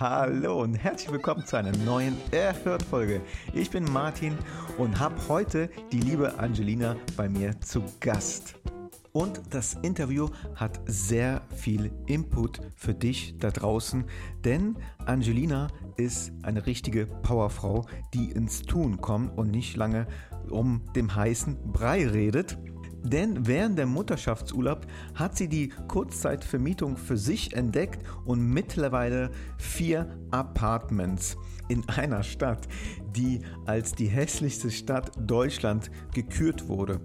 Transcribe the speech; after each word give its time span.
Hallo 0.00 0.62
und 0.62 0.76
herzlich 0.76 1.10
willkommen 1.10 1.44
zu 1.44 1.56
einer 1.56 1.76
neuen 1.78 2.16
Erhört-Folge. 2.30 3.20
Ich 3.52 3.68
bin 3.70 3.82
Martin 3.92 4.38
und 4.76 5.00
habe 5.00 5.16
heute 5.26 5.68
die 5.90 5.98
liebe 5.98 6.38
Angelina 6.38 6.94
bei 7.16 7.28
mir 7.28 7.60
zu 7.60 7.82
Gast. 7.98 8.54
Und 9.10 9.40
das 9.50 9.74
Interview 9.82 10.28
hat 10.54 10.78
sehr 10.86 11.42
viel 11.56 11.90
Input 12.06 12.60
für 12.76 12.94
dich 12.94 13.38
da 13.38 13.50
draußen, 13.50 14.04
denn 14.44 14.76
Angelina 15.04 15.66
ist 15.96 16.30
eine 16.44 16.66
richtige 16.66 17.06
Powerfrau, 17.06 17.84
die 18.14 18.30
ins 18.30 18.62
Tun 18.62 19.00
kommt 19.00 19.36
und 19.36 19.50
nicht 19.50 19.76
lange 19.76 20.06
um 20.48 20.80
dem 20.94 21.12
heißen 21.12 21.72
Brei 21.72 22.06
redet. 22.06 22.56
Denn 23.02 23.46
während 23.46 23.78
der 23.78 23.86
Mutterschaftsurlaub 23.86 24.86
hat 25.14 25.36
sie 25.36 25.48
die 25.48 25.68
Kurzzeitvermietung 25.88 26.96
für 26.96 27.16
sich 27.16 27.54
entdeckt 27.54 28.04
und 28.24 28.40
mittlerweile 28.40 29.30
vier 29.56 30.18
Apartments 30.30 31.36
in 31.68 31.88
einer 31.88 32.22
Stadt, 32.22 32.66
die 33.16 33.40
als 33.66 33.92
die 33.92 34.08
hässlichste 34.08 34.70
Stadt 34.70 35.12
Deutschland 35.18 35.90
gekürt 36.12 36.68
wurde. 36.68 37.00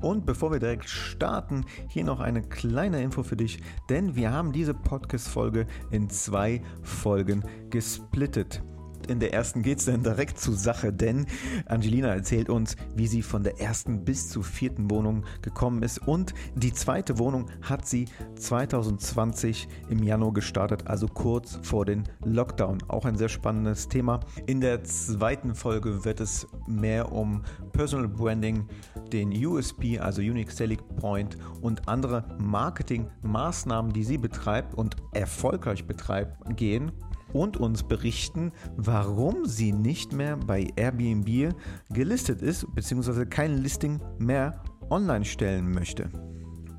Und 0.00 0.26
bevor 0.26 0.50
wir 0.50 0.58
direkt 0.58 0.88
starten, 0.88 1.64
hier 1.88 2.02
noch 2.04 2.18
eine 2.18 2.42
kleine 2.42 3.00
Info 3.00 3.22
für 3.22 3.36
dich, 3.36 3.62
denn 3.88 4.16
wir 4.16 4.32
haben 4.32 4.52
diese 4.52 4.74
Podcast-Folge 4.74 5.66
in 5.92 6.10
zwei 6.10 6.60
Folgen 6.82 7.44
gesplittet 7.70 8.62
in 9.06 9.20
der 9.20 9.32
ersten 9.32 9.62
geht 9.62 9.78
es 9.78 9.86
dann 9.86 10.02
direkt 10.02 10.38
zur 10.38 10.54
Sache, 10.54 10.92
denn 10.92 11.26
Angelina 11.66 12.08
erzählt 12.08 12.48
uns, 12.48 12.76
wie 12.94 13.06
sie 13.06 13.22
von 13.22 13.42
der 13.42 13.60
ersten 13.60 14.04
bis 14.04 14.28
zur 14.28 14.44
vierten 14.44 14.90
Wohnung 14.90 15.24
gekommen 15.42 15.82
ist. 15.82 16.06
Und 16.06 16.34
die 16.54 16.72
zweite 16.72 17.18
Wohnung 17.18 17.50
hat 17.62 17.86
sie 17.86 18.06
2020 18.36 19.68
im 19.88 20.02
Januar 20.02 20.32
gestartet, 20.32 20.86
also 20.86 21.06
kurz 21.06 21.58
vor 21.62 21.84
den 21.84 22.04
Lockdown. 22.24 22.78
Auch 22.88 23.04
ein 23.04 23.16
sehr 23.16 23.28
spannendes 23.28 23.88
Thema. 23.88 24.20
In 24.46 24.60
der 24.60 24.84
zweiten 24.84 25.54
Folge 25.54 26.04
wird 26.04 26.20
es 26.20 26.46
mehr 26.66 27.12
um 27.12 27.42
Personal 27.72 28.08
Branding, 28.08 28.68
den 29.12 29.32
USP, 29.44 29.98
also 29.98 30.20
Unique 30.20 30.50
Selling 30.50 30.80
Point 30.96 31.36
und 31.60 31.88
andere 31.88 32.24
Marketingmaßnahmen, 32.38 33.92
die 33.92 34.04
sie 34.04 34.18
betreibt 34.18 34.74
und 34.74 34.96
erfolgreich 35.12 35.86
betreibt, 35.86 36.56
gehen 36.56 36.92
und 37.32 37.56
uns 37.56 37.82
berichten, 37.82 38.52
warum 38.76 39.46
sie 39.46 39.72
nicht 39.72 40.12
mehr 40.12 40.36
bei 40.36 40.68
Airbnb 40.76 41.54
gelistet 41.90 42.42
ist, 42.42 42.66
beziehungsweise 42.74 43.26
kein 43.26 43.58
Listing 43.58 44.00
mehr 44.18 44.62
online 44.90 45.24
stellen 45.24 45.70
möchte. 45.70 46.10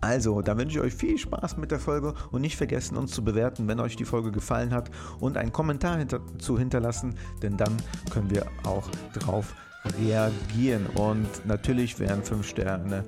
Also, 0.04 0.42
da 0.42 0.58
wünsche 0.58 0.80
ich 0.80 0.84
euch 0.84 0.94
viel 0.94 1.18
Spaß 1.18 1.56
mit 1.56 1.72
der 1.72 1.80
Folge 1.80 2.14
und 2.32 2.42
nicht 2.42 2.58
vergessen, 2.58 2.98
uns 2.98 3.12
zu 3.12 3.24
bewerten, 3.24 3.70
wenn 3.70 3.80
euch 3.80 3.96
die 3.96 4.04
Folge 4.04 4.34
gefallen 4.34 4.74
hat 4.74 4.92
und 5.22 5.38
einen 5.38 5.54
Kommentar 5.54 5.98
hinter 5.98 6.20
zu 6.40 6.60
hinterlassen, 6.60 7.16
denn 7.42 7.56
dann 7.56 7.78
können 8.12 8.30
wir 8.30 8.46
auch 8.66 8.90
drauf 9.14 9.56
reagieren. 10.02 10.88
Und 10.88 11.46
natürlich 11.46 12.00
wären 12.00 12.22
5 12.22 12.46
Sterne 12.46 13.06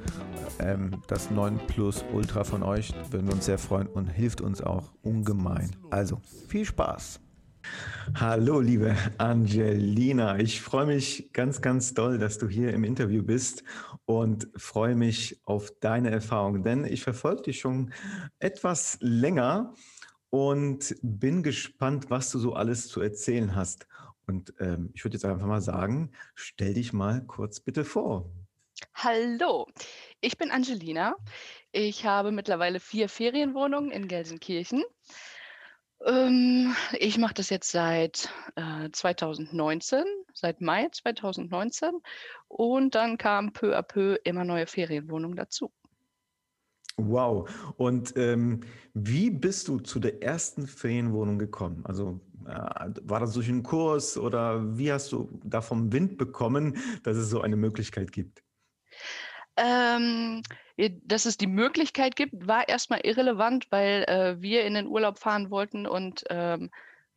ähm, 0.60 1.02
das 1.08 1.30
9 1.32 1.60
Plus 1.68 2.06
Ultra 2.14 2.46
von 2.46 2.64
euch, 2.64 2.94
würden 3.12 3.28
wir 3.28 3.34
uns 3.34 3.46
sehr 3.46 3.58
freuen 3.58 3.88
und 3.88 4.08
hilft 4.08 4.40
uns 4.40 4.62
auch 4.62 4.94
ungemein. 5.02 5.72
Also, 5.90 6.22
viel 6.48 6.64
Spaß! 6.64 7.20
Hallo, 8.14 8.60
liebe 8.60 8.96
Angelina. 9.18 10.38
Ich 10.38 10.62
freue 10.62 10.86
mich 10.86 11.32
ganz, 11.34 11.62
ganz 11.62 11.94
doll, 11.94 12.18
dass 12.18 12.38
du 12.38 12.48
hier 12.48 12.74
im 12.74 12.84
Interview 12.84 13.24
bist 13.24 13.64
und 14.06 14.48
freue 14.56 14.96
mich 14.96 15.42
auf 15.46 15.72
deine 15.80 16.12
Erfahrung, 16.12 16.64
denn 16.64 16.86
ich 16.86 17.04
verfolge 17.04 17.44
dich 17.44 17.60
schon 17.60 17.92
etwas 18.40 18.98
länger 19.02 19.74
und 20.30 20.96
bin 21.02 21.44
gespannt, 21.44 22.10
was 22.10 22.32
du 22.32 22.40
so 22.40 22.54
alles 22.54 22.88
zu 22.88 23.02
erzählen 23.02 23.56
hast. 23.56 23.88
Und 24.28 24.54
ähm, 24.60 24.92
ich 24.94 25.04
würde 25.04 25.16
jetzt 25.16 25.26
einfach 25.26 25.48
mal 25.48 25.62
sagen, 25.62 26.12
stell 26.36 26.74
dich 26.74 26.94
mal 26.94 27.26
kurz 27.26 27.60
bitte 27.60 27.84
vor. 27.84 28.30
Hallo, 28.94 29.68
ich 30.22 30.38
bin 30.38 30.52
Angelina. 30.52 31.16
Ich 31.72 32.06
habe 32.06 32.32
mittlerweile 32.32 32.80
vier 32.80 33.10
Ferienwohnungen 33.10 33.92
in 33.92 34.08
Gelsenkirchen. 34.08 34.84
Ähm, 36.06 36.76
ich 37.00 37.18
mache 37.18 37.34
das 37.34 37.50
jetzt 37.50 37.72
seit 37.72 38.30
äh, 38.56 38.90
2019, 38.92 40.04
seit 40.34 40.62
Mai 40.62 40.88
2019. 40.92 41.90
Und 42.48 42.96
dann 42.96 43.18
kamen 43.18 43.54
peu 43.54 43.76
à 43.76 43.82
peu 43.82 44.18
immer 44.24 44.46
neue 44.46 44.68
Ferienwohnungen 44.68 45.36
dazu. 45.36 45.72
Wow. 46.98 47.50
Und 47.76 48.14
ähm, 48.16 48.62
wie 48.94 49.30
bist 49.30 49.68
du 49.68 49.80
zu 49.80 50.00
der 50.00 50.24
ersten 50.24 50.68
Ferienwohnung 50.68 51.40
gekommen? 51.40 51.82
Also 51.86 52.22
äh, 52.46 52.90
war 53.04 53.20
das 53.20 53.34
durch 53.34 53.50
einen 53.50 53.64
Kurs 53.64 54.18
oder 54.18 54.78
wie 54.78 54.92
hast 54.92 55.12
du 55.12 55.40
da 55.44 55.62
vom 55.62 55.92
Wind 55.92 56.18
bekommen, 56.18 56.78
dass 57.04 57.18
es 57.18 57.30
so 57.30 57.42
eine 57.42 57.58
Möglichkeit 57.58 58.12
gibt? 58.12 58.45
Ähm, 59.58 60.42
dass 61.04 61.26
es 61.26 61.38
die 61.38 61.48
Möglichkeit 61.48 62.16
gibt, 62.16 62.48
war 62.48 62.68
erstmal 62.68 63.02
irrelevant, 63.04 63.68
weil 63.72 64.04
äh, 64.04 64.42
wir 64.42 64.66
in 64.66 64.74
den 64.74 64.88
Urlaub 64.88 65.18
fahren 65.18 65.50
wollten 65.50 65.88
und 65.88 66.24
ähm, 66.30 66.70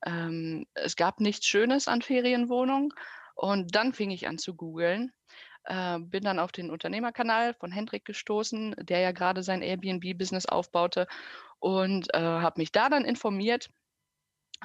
ähm, 0.07 0.67
es 0.75 0.97
gab 0.97 1.21
nichts 1.21 1.47
Schönes 1.47 1.89
an 1.89 2.03
Ferienwohnungen. 2.03 2.93
Und 3.35 3.75
dann 3.77 3.93
fing 3.93 4.11
ich 4.11 4.27
an 4.27 4.39
zu 4.39 4.55
googeln, 4.55 5.13
äh, 5.65 5.99
bin 6.01 6.25
dann 6.25 6.41
auf 6.41 6.51
den 6.51 6.71
Unternehmerkanal 6.71 7.55
von 7.55 7.71
Hendrik 7.71 8.05
gestoßen, 8.05 8.75
der 8.81 8.99
ja 8.99 9.13
gerade 9.13 9.45
sein 9.45 9.63
Airbnb-Business 9.63 10.47
aufbaute 10.47 11.07
und 11.61 12.13
äh, 12.15 12.19
habe 12.19 12.61
mich 12.61 12.73
da 12.73 12.89
dann 12.89 13.05
informiert 13.05 13.71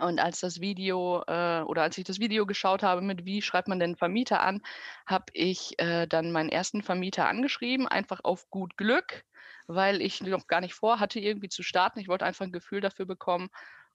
und 0.01 0.19
als 0.19 0.39
das 0.39 0.59
Video 0.59 1.23
äh, 1.27 1.61
oder 1.61 1.83
als 1.83 1.97
ich 1.97 2.03
das 2.03 2.19
Video 2.19 2.45
geschaut 2.45 2.83
habe 2.83 3.01
mit 3.01 3.25
wie 3.25 3.41
schreibt 3.41 3.67
man 3.67 3.79
denn 3.79 3.95
Vermieter 3.95 4.41
an, 4.41 4.61
habe 5.05 5.25
ich 5.33 5.79
äh, 5.79 6.07
dann 6.07 6.31
meinen 6.31 6.49
ersten 6.49 6.81
Vermieter 6.81 7.27
angeschrieben, 7.27 7.87
einfach 7.87 8.21
auf 8.23 8.49
gut 8.49 8.75
Glück, 8.77 9.23
weil 9.67 10.01
ich 10.01 10.21
noch 10.21 10.47
gar 10.47 10.61
nicht 10.61 10.73
vorhatte, 10.73 11.19
irgendwie 11.19 11.49
zu 11.49 11.63
starten. 11.63 11.99
Ich 11.99 12.07
wollte 12.07 12.25
einfach 12.25 12.45
ein 12.45 12.51
Gefühl 12.51 12.81
dafür 12.81 13.05
bekommen. 13.05 13.49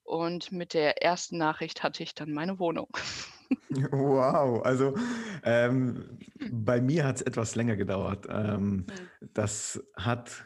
Und 0.05 0.53
mit 0.53 0.73
der 0.73 1.03
ersten 1.03 1.37
Nachricht 1.37 1.83
hatte 1.83 2.03
ich 2.03 2.15
dann 2.15 2.33
meine 2.33 2.59
Wohnung. 2.59 2.89
Wow, 3.71 4.63
also 4.63 4.95
ähm, 5.43 6.19
bei 6.51 6.83
mir 6.83 7.07
hat 7.07 7.17
es 7.17 7.23
etwas 7.23 7.55
länger 7.55 7.77
gedauert. 7.77 8.27
Ähm, 8.29 8.87
das 9.21 9.83
hat 9.97 10.45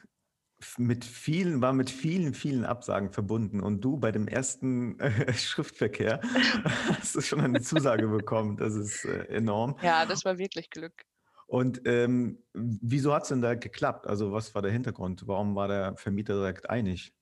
mit 0.79 1.05
vielen, 1.05 1.61
war 1.61 1.73
mit 1.73 1.91
vielen, 1.91 2.35
vielen 2.35 2.65
Absagen 2.65 3.13
verbunden. 3.13 3.61
Und 3.61 3.81
du 3.81 3.97
bei 3.97 4.13
dem 4.13 4.29
ersten 4.29 4.99
äh, 5.01 5.33
Schriftverkehr 5.35 6.21
hast 6.99 7.15
du 7.15 7.21
schon 7.21 7.41
eine 7.41 7.61
Zusage 7.61 8.09
bekommen. 8.09 8.57
Das 8.57 8.75
ist 8.75 9.05
äh, 9.05 9.25
enorm. 9.27 9.77
Ja, 9.83 10.07
das 10.07 10.25
war 10.25 10.39
wirklich 10.39 10.71
Glück. 10.71 11.05
Und 11.47 11.83
ähm, 11.85 12.43
wieso 12.55 13.13
hat 13.13 13.25
es 13.25 13.29
denn 13.29 13.43
da 13.43 13.55
geklappt? 13.55 14.07
Also 14.07 14.33
was 14.33 14.55
war 14.55 14.63
der 14.63 14.71
Hintergrund? 14.71 15.27
Warum 15.27 15.55
war 15.55 15.69
der 15.69 15.97
Vermieter 15.97 16.35
direkt 16.35 16.71
einig? 16.71 17.13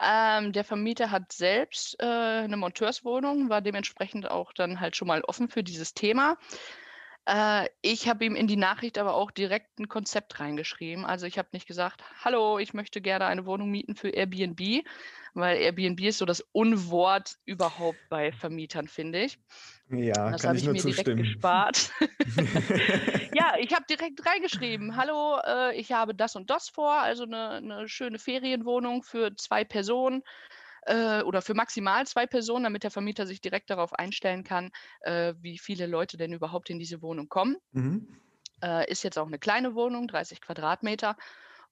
Ähm, 0.00 0.52
der 0.52 0.64
Vermieter 0.64 1.10
hat 1.10 1.32
selbst 1.32 1.96
äh, 2.00 2.04
eine 2.04 2.56
Monteurswohnung, 2.56 3.48
war 3.48 3.62
dementsprechend 3.62 4.30
auch 4.30 4.52
dann 4.52 4.80
halt 4.80 4.96
schon 4.96 5.08
mal 5.08 5.22
offen 5.22 5.48
für 5.48 5.62
dieses 5.62 5.94
Thema. 5.94 6.36
Äh, 7.26 7.68
ich 7.82 8.08
habe 8.08 8.24
ihm 8.24 8.34
in 8.34 8.46
die 8.46 8.56
Nachricht 8.56 8.98
aber 8.98 9.14
auch 9.14 9.30
direkt 9.30 9.78
ein 9.78 9.88
Konzept 9.88 10.40
reingeschrieben. 10.40 11.04
Also 11.04 11.26
ich 11.26 11.38
habe 11.38 11.48
nicht 11.52 11.66
gesagt, 11.66 12.02
hallo, 12.24 12.58
ich 12.58 12.74
möchte 12.74 13.00
gerne 13.00 13.26
eine 13.26 13.46
Wohnung 13.46 13.70
mieten 13.70 13.94
für 13.94 14.08
Airbnb, 14.08 14.84
weil 15.34 15.58
Airbnb 15.58 16.00
ist 16.00 16.18
so 16.18 16.24
das 16.24 16.40
Unwort 16.52 17.36
überhaupt 17.44 17.98
bei 18.08 18.32
Vermietern, 18.32 18.88
finde 18.88 19.24
ich. 19.24 19.38
Ja, 19.88 20.30
das 20.30 20.44
habe 20.44 20.56
ich, 20.56 20.64
ich 20.64 20.70
mir 20.70 20.78
zustimmen. 20.80 21.16
direkt 21.18 21.34
gespart. 21.34 21.92
ja, 23.34 23.54
ich 23.58 23.72
habe 23.72 23.84
direkt 23.88 24.26
reingeschrieben, 24.26 24.96
hallo, 24.96 25.38
äh, 25.46 25.76
ich 25.78 25.92
habe 25.92 26.14
das 26.14 26.34
und 26.34 26.50
das 26.50 26.70
vor, 26.70 26.94
also 26.94 27.22
eine, 27.22 27.50
eine 27.50 27.88
schöne 27.88 28.18
Ferienwohnung 28.18 29.04
für 29.04 29.36
zwei 29.36 29.64
Personen 29.64 30.22
äh, 30.86 31.22
oder 31.22 31.42
für 31.42 31.54
maximal 31.54 32.06
zwei 32.06 32.26
Personen, 32.26 32.64
damit 32.64 32.82
der 32.82 32.90
Vermieter 32.90 33.26
sich 33.26 33.40
direkt 33.40 33.70
darauf 33.70 33.92
einstellen 33.94 34.44
kann, 34.44 34.70
äh, 35.00 35.34
wie 35.38 35.58
viele 35.58 35.86
Leute 35.86 36.16
denn 36.16 36.32
überhaupt 36.32 36.70
in 36.70 36.78
diese 36.78 37.02
Wohnung 37.02 37.28
kommen. 37.28 37.56
Mhm. 37.72 38.08
Äh, 38.62 38.90
ist 38.90 39.02
jetzt 39.02 39.18
auch 39.18 39.26
eine 39.26 39.38
kleine 39.38 39.74
Wohnung, 39.74 40.08
30 40.08 40.40
Quadratmeter. 40.40 41.16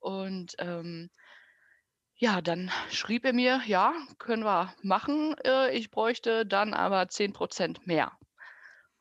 Und 0.00 0.54
ähm, 0.58 1.10
ja, 2.16 2.40
dann 2.40 2.70
schrieb 2.90 3.24
er 3.24 3.32
mir, 3.32 3.62
ja, 3.66 3.94
können 4.18 4.44
wir 4.44 4.74
machen. 4.82 5.34
Äh, 5.44 5.76
ich 5.76 5.90
bräuchte 5.90 6.44
dann 6.44 6.74
aber 6.74 7.08
10 7.08 7.32
Prozent 7.32 7.86
mehr. 7.86 8.12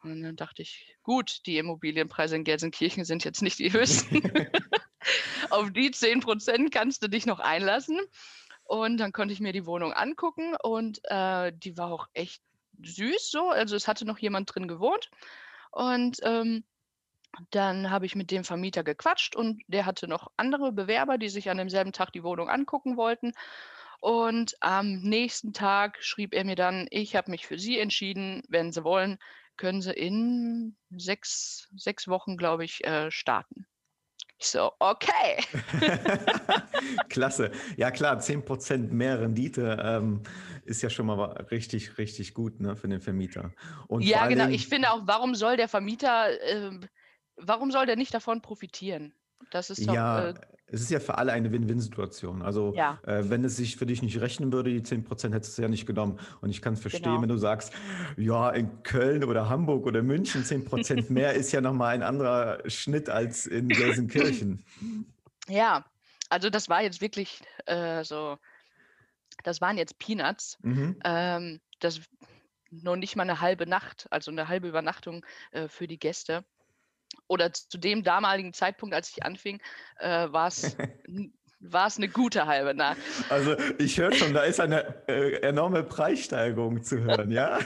Und 0.04 0.24
dann 0.24 0.36
dachte 0.36 0.62
ich, 0.62 0.96
gut, 1.04 1.46
die 1.46 1.58
Immobilienpreise 1.58 2.36
in 2.38 2.46
Gelsenkirchen 2.46 3.04
sind 3.04 3.26
jetzt 3.26 3.42
nicht 3.42 3.60
die 3.60 3.74
höchsten. 3.74 4.22
Auf 5.50 5.72
die 5.72 5.92
10 5.92 6.22
Prozent 6.22 6.72
kannst 6.72 7.04
du 7.04 7.08
dich 7.08 7.26
noch 7.26 7.40
einlassen. 7.40 8.00
Und 8.70 8.98
dann 8.98 9.14
konnte 9.14 9.34
ich 9.34 9.40
mir 9.40 9.52
die 9.52 9.66
Wohnung 9.66 9.94
angucken 9.94 10.56
und 10.62 11.00
äh, 11.06 11.52
die 11.52 11.76
war 11.76 11.92
auch 11.92 12.08
echt 12.14 12.40
süß 12.84 13.32
so. 13.32 13.50
Also 13.50 13.76
es 13.76 13.88
hatte 13.88 14.06
noch 14.06 14.20
jemand 14.20 14.54
drin 14.54 14.68
gewohnt. 14.68 15.10
Und 15.72 16.20
ähm, 16.22 16.64
dann 17.50 17.90
habe 17.90 18.06
ich 18.06 18.14
mit 18.14 18.30
dem 18.30 18.44
Vermieter 18.44 18.84
gequatscht 18.84 19.36
und 19.36 19.64
der 19.66 19.88
hatte 19.88 20.08
noch 20.08 20.30
andere 20.38 20.72
Bewerber, 20.72 21.18
die 21.18 21.30
sich 21.30 21.50
an 21.50 21.58
demselben 21.58 21.94
Tag 21.94 22.12
die 22.14 22.24
Wohnung 22.24 22.48
angucken 22.48 22.96
wollten. 22.96 23.34
Und 24.02 24.56
am 24.60 25.02
nächsten 25.02 25.52
Tag 25.52 25.98
schrieb 26.04 26.36
er 26.36 26.46
mir 26.46 26.56
dann, 26.56 26.86
ich 26.92 27.16
habe 27.16 27.32
mich 27.32 27.48
für 27.48 27.58
Sie 27.58 27.80
entschieden, 27.80 28.44
wenn 28.50 28.72
Sie 28.72 28.84
wollen, 28.84 29.18
können 29.58 29.82
Sie 29.82 29.94
in 29.94 30.78
sechs, 30.92 31.70
sechs 31.76 32.08
Wochen, 32.08 32.38
glaube 32.38 32.66
ich, 32.66 32.86
äh, 32.86 33.10
starten. 33.10 33.66
Ich 34.42 34.48
so, 34.48 34.72
okay. 34.80 35.44
Klasse. 37.10 37.52
Ja 37.76 37.92
klar, 37.92 38.20
10% 38.20 38.90
mehr 38.90 39.20
Rendite 39.20 39.78
ähm, 39.84 40.22
ist 40.64 40.82
ja 40.82 40.90
schon 40.90 41.08
mal 41.08 41.24
richtig, 41.52 41.98
richtig 41.98 42.34
gut 42.34 42.62
ne, 42.62 42.78
für 42.78 42.88
den 42.88 43.02
Vermieter. 43.02 43.52
Und 43.88 44.02
ja, 44.04 44.28
genau. 44.28 44.44
Dingen, 44.46 44.56
ich 44.56 44.68
finde 44.68 44.92
auch, 44.92 45.02
warum 45.04 45.36
soll 45.36 45.58
der 45.58 45.68
Vermieter, 45.68 46.30
äh, 46.42 46.72
warum 47.36 47.70
soll 47.72 47.86
der 47.86 47.98
nicht 47.98 48.14
davon 48.14 48.42
profitieren? 48.42 49.14
Das 49.52 49.70
ist 49.70 49.88
doch, 49.88 49.94
ja, 49.94 50.30
äh, 50.30 50.34
es 50.72 50.82
ist 50.82 50.92
ja 50.92 51.00
für 51.00 51.18
alle 51.18 51.32
eine 51.32 51.52
Win-Win-Situation. 51.52 52.42
Also 52.42 52.74
ja. 52.76 53.00
äh, 53.06 53.30
wenn 53.30 53.44
es 53.44 53.56
sich 53.56 53.78
für 53.78 53.86
dich 53.86 54.02
nicht 54.02 54.20
rechnen 54.22 54.54
würde, 54.54 54.72
die 54.72 54.82
10% 54.82 55.34
hättest 55.34 55.58
du 55.58 55.62
ja 55.64 55.68
nicht 55.68 55.86
genommen. 55.86 56.20
Und 56.42 56.50
ich 56.50 56.62
kann 56.62 56.74
es 56.74 56.82
verstehen, 56.82 57.04
genau. 57.04 57.22
wenn 57.22 57.30
du 57.30 57.38
sagst, 57.38 57.74
ja, 58.18 58.50
in 58.52 58.84
Köln 58.84 59.24
oder 59.24 59.50
Hamburg 59.50 59.86
oder 59.86 60.04
München 60.04 60.44
10% 60.44 61.10
mehr 61.12 61.34
ist 61.34 61.52
ja 61.52 61.62
nochmal 61.62 61.96
ein 61.96 62.04
anderer 62.04 62.60
Schnitt 62.70 63.10
als 63.10 63.46
in 63.46 63.70
Gelsenkirchen. 63.70 64.64
Ja, 65.48 65.86
also 66.30 66.50
das 66.50 66.70
war 66.70 66.84
jetzt 66.84 67.02
wirklich 67.02 67.42
äh, 67.66 68.04
so, 68.04 68.38
das 69.44 69.62
waren 69.62 69.78
jetzt 69.78 69.98
Peanuts. 69.98 70.58
Mhm. 70.62 71.00
Ähm, 71.04 71.60
das 71.80 72.02
nur 72.72 72.98
nicht 72.98 73.16
mal 73.16 73.24
eine 73.24 73.42
halbe 73.42 73.66
Nacht, 73.66 74.08
also 74.12 74.30
eine 74.30 74.48
halbe 74.48 74.68
Übernachtung 74.68 75.26
äh, 75.52 75.68
für 75.68 75.88
die 75.88 75.98
Gäste 75.98 76.46
oder 77.28 77.54
zu 77.54 77.78
dem 77.78 78.04
damaligen 78.04 78.54
Zeitpunkt, 78.54 78.96
als 78.96 79.10
ich 79.10 79.24
anfing, 79.24 79.62
äh, 80.00 80.32
war 80.32 80.48
es 80.48 80.76
war 81.60 81.88
es 81.88 81.98
eine 81.98 82.08
gute 82.08 82.46
halbe 82.46 82.74
Nacht. 82.74 82.98
Also 83.30 83.56
ich 83.78 83.98
höre 83.98 84.14
schon, 84.14 84.34
da 84.34 84.44
ist 84.44 84.60
eine 84.60 85.08
äh, 85.08 85.42
enorme 85.42 85.84
Preissteigerung 85.84 86.84
zu 86.84 87.00
hören, 87.00 87.32
ja? 87.32 87.60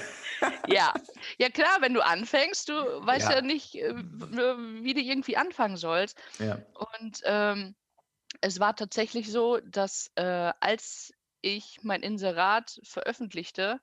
ja, 0.67 0.93
ja 1.37 1.49
klar, 1.49 1.77
wenn 1.79 1.93
du 1.93 2.01
anfängst, 2.01 2.69
du 2.69 2.73
weißt 2.73 3.29
ja, 3.29 3.35
ja 3.35 3.41
nicht, 3.41 3.75
äh, 3.75 3.93
wie 3.95 4.93
du 4.93 4.99
irgendwie 4.99 5.37
anfangen 5.37 5.77
sollst. 5.77 6.17
Ja. 6.39 6.57
Und 6.73 7.21
ähm, 7.25 7.75
es 8.41 8.59
war 8.59 8.75
tatsächlich 8.75 9.31
so, 9.31 9.59
dass 9.59 10.11
äh, 10.15 10.51
als 10.59 11.13
ich 11.41 11.79
mein 11.83 12.01
Inserat 12.01 12.79
veröffentlichte, 12.83 13.79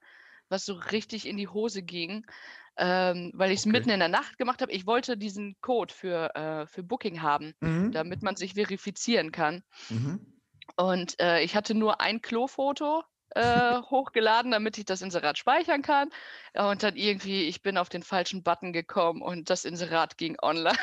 was 0.49 0.65
so 0.65 0.75
richtig 0.75 1.27
in 1.27 1.37
die 1.37 1.49
Hose 1.49 1.83
ging, 1.83 2.27
ähm, 2.81 3.31
weil 3.35 3.51
ich 3.51 3.59
es 3.59 3.67
okay. 3.67 3.73
mitten 3.73 3.91
in 3.91 4.01
der 4.01 4.09
Nacht 4.09 4.39
gemacht 4.39 4.63
habe. 4.63 4.73
Ich 4.73 4.87
wollte 4.87 5.19
diesen 5.19 5.55
Code 5.61 5.93
für, 5.93 6.35
äh, 6.35 6.67
für 6.67 6.83
Booking 6.83 7.21
haben, 7.21 7.55
mhm. 7.61 7.93
damit 7.93 8.23
man 8.23 8.37
sich 8.37 8.55
verifizieren 8.55 9.33
kann. 9.33 9.63
Mhm. 9.91 10.41
Und 10.77 11.21
äh, 11.21 11.43
ich 11.43 11.55
hatte 11.55 11.75
nur 11.75 12.01
ein 12.01 12.23
Klofoto 12.23 13.05
äh, 13.35 13.43
hochgeladen, 13.91 14.51
damit 14.51 14.79
ich 14.79 14.87
das 14.87 15.03
Inserat 15.03 15.37
speichern 15.37 15.83
kann. 15.83 16.09
Und 16.55 16.83
dann 16.83 16.97
irgendwie, 16.97 17.45
ich 17.45 17.61
bin 17.61 17.77
auf 17.77 17.91
den 17.91 18.03
falschen 18.03 18.43
Button 18.43 18.73
gekommen 18.73 19.21
und 19.21 19.51
das 19.51 19.67
Inserat 19.67 20.17
ging 20.17 20.39
online. 20.41 20.79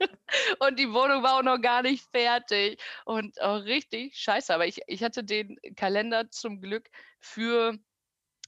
und 0.58 0.78
die 0.78 0.90
Wohnung 0.90 1.22
war 1.22 1.38
auch 1.38 1.42
noch 1.42 1.60
gar 1.60 1.82
nicht 1.82 2.08
fertig 2.12 2.80
und 3.04 3.38
auch 3.42 3.62
richtig 3.64 4.16
scheiße. 4.16 4.54
Aber 4.54 4.66
ich, 4.66 4.80
ich 4.86 5.02
hatte 5.02 5.22
den 5.22 5.58
Kalender 5.76 6.30
zum 6.30 6.62
Glück 6.62 6.88
für 7.20 7.76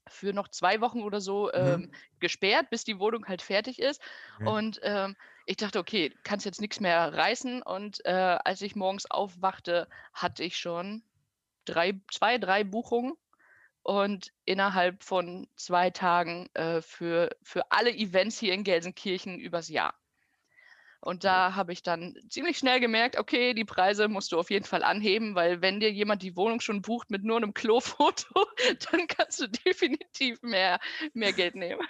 für 0.08 0.32
noch 0.32 0.48
zwei 0.48 0.80
Wochen 0.80 1.02
oder 1.02 1.20
so 1.20 1.46
mhm. 1.46 1.52
ähm, 1.54 1.92
gesperrt, 2.20 2.70
bis 2.70 2.84
die 2.84 2.98
Wohnung 2.98 3.26
halt 3.26 3.42
fertig 3.42 3.80
ist. 3.80 4.00
Mhm. 4.38 4.46
Und 4.46 4.80
ähm, 4.82 5.16
ich 5.46 5.56
dachte, 5.56 5.78
okay, 5.78 6.12
kannst 6.22 6.46
jetzt 6.46 6.60
nichts 6.60 6.80
mehr 6.80 7.12
reißen. 7.12 7.62
Und 7.62 8.04
äh, 8.04 8.38
als 8.44 8.62
ich 8.62 8.76
morgens 8.76 9.10
aufwachte, 9.10 9.88
hatte 10.12 10.42
ich 10.42 10.56
schon 10.56 11.02
drei, 11.64 12.00
zwei, 12.10 12.38
drei 12.38 12.64
Buchungen 12.64 13.14
und 13.82 14.32
innerhalb 14.44 15.02
von 15.02 15.46
zwei 15.56 15.90
Tagen 15.90 16.48
äh, 16.54 16.82
für, 16.82 17.30
für 17.42 17.70
alle 17.70 17.94
Events 17.94 18.38
hier 18.38 18.52
in 18.52 18.64
Gelsenkirchen 18.64 19.38
übers 19.38 19.68
Jahr. 19.68 19.94
Und 21.06 21.22
da 21.22 21.54
habe 21.54 21.72
ich 21.72 21.84
dann 21.84 22.16
ziemlich 22.28 22.58
schnell 22.58 22.80
gemerkt, 22.80 23.16
okay, 23.16 23.54
die 23.54 23.64
Preise 23.64 24.08
musst 24.08 24.32
du 24.32 24.38
auf 24.40 24.50
jeden 24.50 24.64
Fall 24.64 24.82
anheben, 24.82 25.36
weil 25.36 25.62
wenn 25.62 25.78
dir 25.78 25.92
jemand 25.92 26.20
die 26.22 26.36
Wohnung 26.36 26.60
schon 26.60 26.82
bucht 26.82 27.12
mit 27.12 27.22
nur 27.22 27.36
einem 27.36 27.54
Klofoto, 27.54 28.44
dann 28.90 29.06
kannst 29.06 29.40
du 29.40 29.46
definitiv 29.46 30.42
mehr, 30.42 30.80
mehr 31.14 31.32
Geld 31.32 31.54
nehmen. 31.54 31.80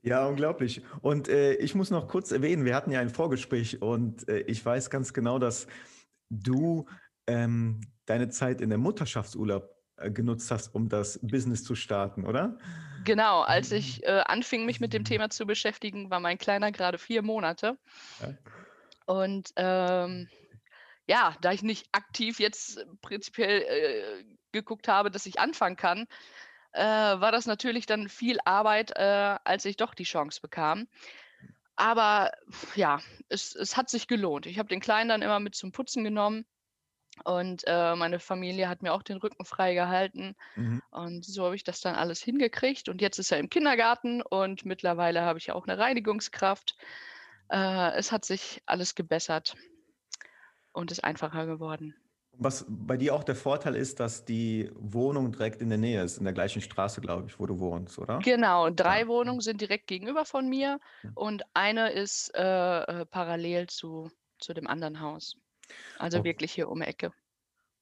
Ja, 0.00 0.26
unglaublich. 0.26 0.80
Und 1.02 1.28
äh, 1.28 1.56
ich 1.56 1.74
muss 1.74 1.90
noch 1.90 2.08
kurz 2.08 2.32
erwähnen, 2.32 2.64
wir 2.64 2.74
hatten 2.74 2.90
ja 2.90 3.00
ein 3.00 3.10
Vorgespräch 3.10 3.82
und 3.82 4.26
äh, 4.28 4.38
ich 4.42 4.64
weiß 4.64 4.88
ganz 4.88 5.12
genau, 5.12 5.38
dass 5.38 5.66
du 6.30 6.86
ähm, 7.26 7.82
deine 8.06 8.30
Zeit 8.30 8.62
in 8.62 8.70
der 8.70 8.78
Mutterschaftsurlaub 8.78 9.75
genutzt 9.96 10.50
hast, 10.50 10.74
um 10.74 10.88
das 10.88 11.18
Business 11.22 11.64
zu 11.64 11.74
starten, 11.74 12.26
oder? 12.26 12.58
Genau, 13.04 13.42
als 13.42 13.72
ich 13.72 14.02
äh, 14.04 14.22
anfing, 14.26 14.66
mich 14.66 14.80
mit 14.80 14.92
dem 14.92 15.04
Thema 15.04 15.30
zu 15.30 15.46
beschäftigen, 15.46 16.10
war 16.10 16.20
mein 16.20 16.38
Kleiner 16.38 16.72
gerade 16.72 16.98
vier 16.98 17.22
Monate. 17.22 17.78
Ja. 18.20 18.34
Und 19.06 19.52
ähm, 19.56 20.28
ja, 21.06 21.36
da 21.40 21.52
ich 21.52 21.62
nicht 21.62 21.88
aktiv 21.92 22.40
jetzt 22.40 22.84
prinzipiell 23.02 23.62
äh, 23.62 24.24
geguckt 24.52 24.88
habe, 24.88 25.10
dass 25.10 25.26
ich 25.26 25.38
anfangen 25.38 25.76
kann, 25.76 26.06
äh, 26.72 26.82
war 26.82 27.32
das 27.32 27.46
natürlich 27.46 27.86
dann 27.86 28.08
viel 28.08 28.38
Arbeit, 28.44 28.92
äh, 28.96 29.38
als 29.44 29.64
ich 29.64 29.76
doch 29.76 29.94
die 29.94 30.04
Chance 30.04 30.40
bekam. 30.40 30.88
Aber 31.76 32.32
ja, 32.74 33.00
es, 33.28 33.54
es 33.54 33.76
hat 33.76 33.88
sich 33.88 34.08
gelohnt. 34.08 34.46
Ich 34.46 34.58
habe 34.58 34.68
den 34.68 34.80
Kleinen 34.80 35.10
dann 35.10 35.22
immer 35.22 35.40
mit 35.40 35.54
zum 35.54 35.72
Putzen 35.72 36.04
genommen 36.04 36.44
und 37.24 37.64
äh, 37.66 37.94
meine 37.96 38.18
Familie 38.18 38.68
hat 38.68 38.82
mir 38.82 38.92
auch 38.92 39.02
den 39.02 39.16
Rücken 39.18 39.44
frei 39.44 39.74
gehalten. 39.74 40.36
Mhm. 40.54 40.82
Und 40.90 41.24
so 41.24 41.44
habe 41.44 41.56
ich 41.56 41.64
das 41.64 41.80
dann 41.80 41.94
alles 41.94 42.22
hingekriegt. 42.22 42.88
Und 42.88 43.00
jetzt 43.00 43.18
ist 43.18 43.32
er 43.32 43.38
im 43.38 43.50
Kindergarten 43.50 44.22
und 44.22 44.64
mittlerweile 44.64 45.22
habe 45.22 45.38
ich 45.38 45.50
auch 45.52 45.66
eine 45.66 45.78
Reinigungskraft. 45.78 46.76
Äh, 47.50 47.92
es 47.96 48.12
hat 48.12 48.24
sich 48.24 48.62
alles 48.66 48.94
gebessert 48.94 49.56
und 50.72 50.90
ist 50.90 51.04
einfacher 51.04 51.46
geworden. 51.46 51.94
Was 52.38 52.66
bei 52.68 52.98
dir 52.98 53.14
auch 53.14 53.24
der 53.24 53.34
Vorteil 53.34 53.76
ist, 53.76 53.98
dass 53.98 54.26
die 54.26 54.70
Wohnung 54.74 55.32
direkt 55.32 55.62
in 55.62 55.70
der 55.70 55.78
Nähe 55.78 56.02
ist, 56.02 56.18
in 56.18 56.24
der 56.24 56.34
gleichen 56.34 56.60
Straße, 56.60 57.00
glaube 57.00 57.28
ich, 57.28 57.40
wo 57.40 57.46
du 57.46 57.58
wohnst, 57.58 57.98
oder? 57.98 58.18
Genau, 58.18 58.68
drei 58.68 59.00
ja. 59.00 59.08
Wohnungen 59.08 59.40
sind 59.40 59.62
direkt 59.62 59.86
gegenüber 59.86 60.26
von 60.26 60.46
mir 60.46 60.78
und 61.14 61.44
eine 61.54 61.92
ist 61.92 62.30
äh, 62.34 62.82
äh 62.82 63.06
parallel 63.06 63.68
zu, 63.68 64.10
zu 64.38 64.52
dem 64.52 64.66
anderen 64.66 65.00
Haus. 65.00 65.38
Also 65.98 66.18
Okay. 66.18 66.28
wirklich 66.28 66.52
hier 66.52 66.68
um 66.68 66.80
die 66.80 66.86
Ecke. 66.86 67.12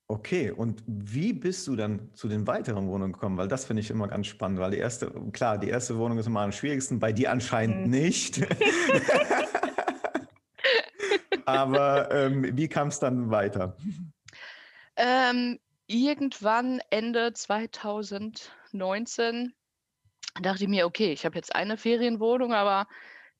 Okay, 0.07 0.51
und 0.51 0.83
wie 0.87 1.33
bist 1.33 1.67
du 1.67 1.77
dann 1.77 2.13
zu 2.15 2.29
den 2.29 2.47
weiteren 2.47 2.89
Wohnungen 2.89 3.13
gekommen? 3.13 3.39
Weil 3.39 3.49
das 3.49 3.65
finde 3.65 3.81
ich 3.81 3.89
immer 3.91 4.07
ganz 4.07 4.27
spannend, 4.27 4.61
weil 4.61 4.73
die 4.73 4.77
erste, 4.77 5.11
klar, 5.33 5.57
die 5.57 5.71
erste 5.71 5.97
Wohnung 5.97 6.19
ist 6.19 6.27
immer 6.27 6.43
am 6.43 6.53
schwierigsten, 6.53 6.99
bei 6.99 7.13
dir 7.13 7.31
anscheinend 7.31 7.87
Mhm. 7.87 7.91
nicht. 7.91 8.47
Aber 11.47 12.11
ähm, 12.11 12.57
wie 12.57 12.69
kam 12.69 12.89
es 12.89 12.99
dann 12.99 13.31
weiter? 13.31 13.77
Ähm, 14.97 15.59
irgendwann 15.87 16.81
Ende 16.91 17.33
2019 17.33 19.55
dachte 20.43 20.65
ich 20.65 20.69
mir, 20.69 20.87
okay, 20.87 21.13
ich 21.13 21.25
habe 21.25 21.37
jetzt 21.37 21.55
eine 21.55 21.77
Ferienwohnung, 21.77 22.53
aber 22.53 22.89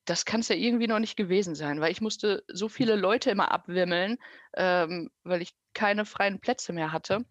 das 0.05 0.25
kann 0.25 0.41
es 0.41 0.49
ja 0.49 0.55
irgendwie 0.55 0.87
noch 0.87 0.99
nicht 0.99 1.17
gewesen 1.17 1.55
sein, 1.55 1.81
weil 1.81 1.91
ich 1.91 2.01
musste 2.01 2.43
so 2.47 2.69
viele 2.69 2.95
Leute 2.95 3.31
immer 3.31 3.51
abwimmeln, 3.51 4.17
ähm, 4.55 5.09
weil 5.23 5.41
ich 5.41 5.55
keine 5.73 6.05
freien 6.05 6.39
Plätze 6.39 6.73
mehr 6.73 6.91
hatte. 6.91 7.25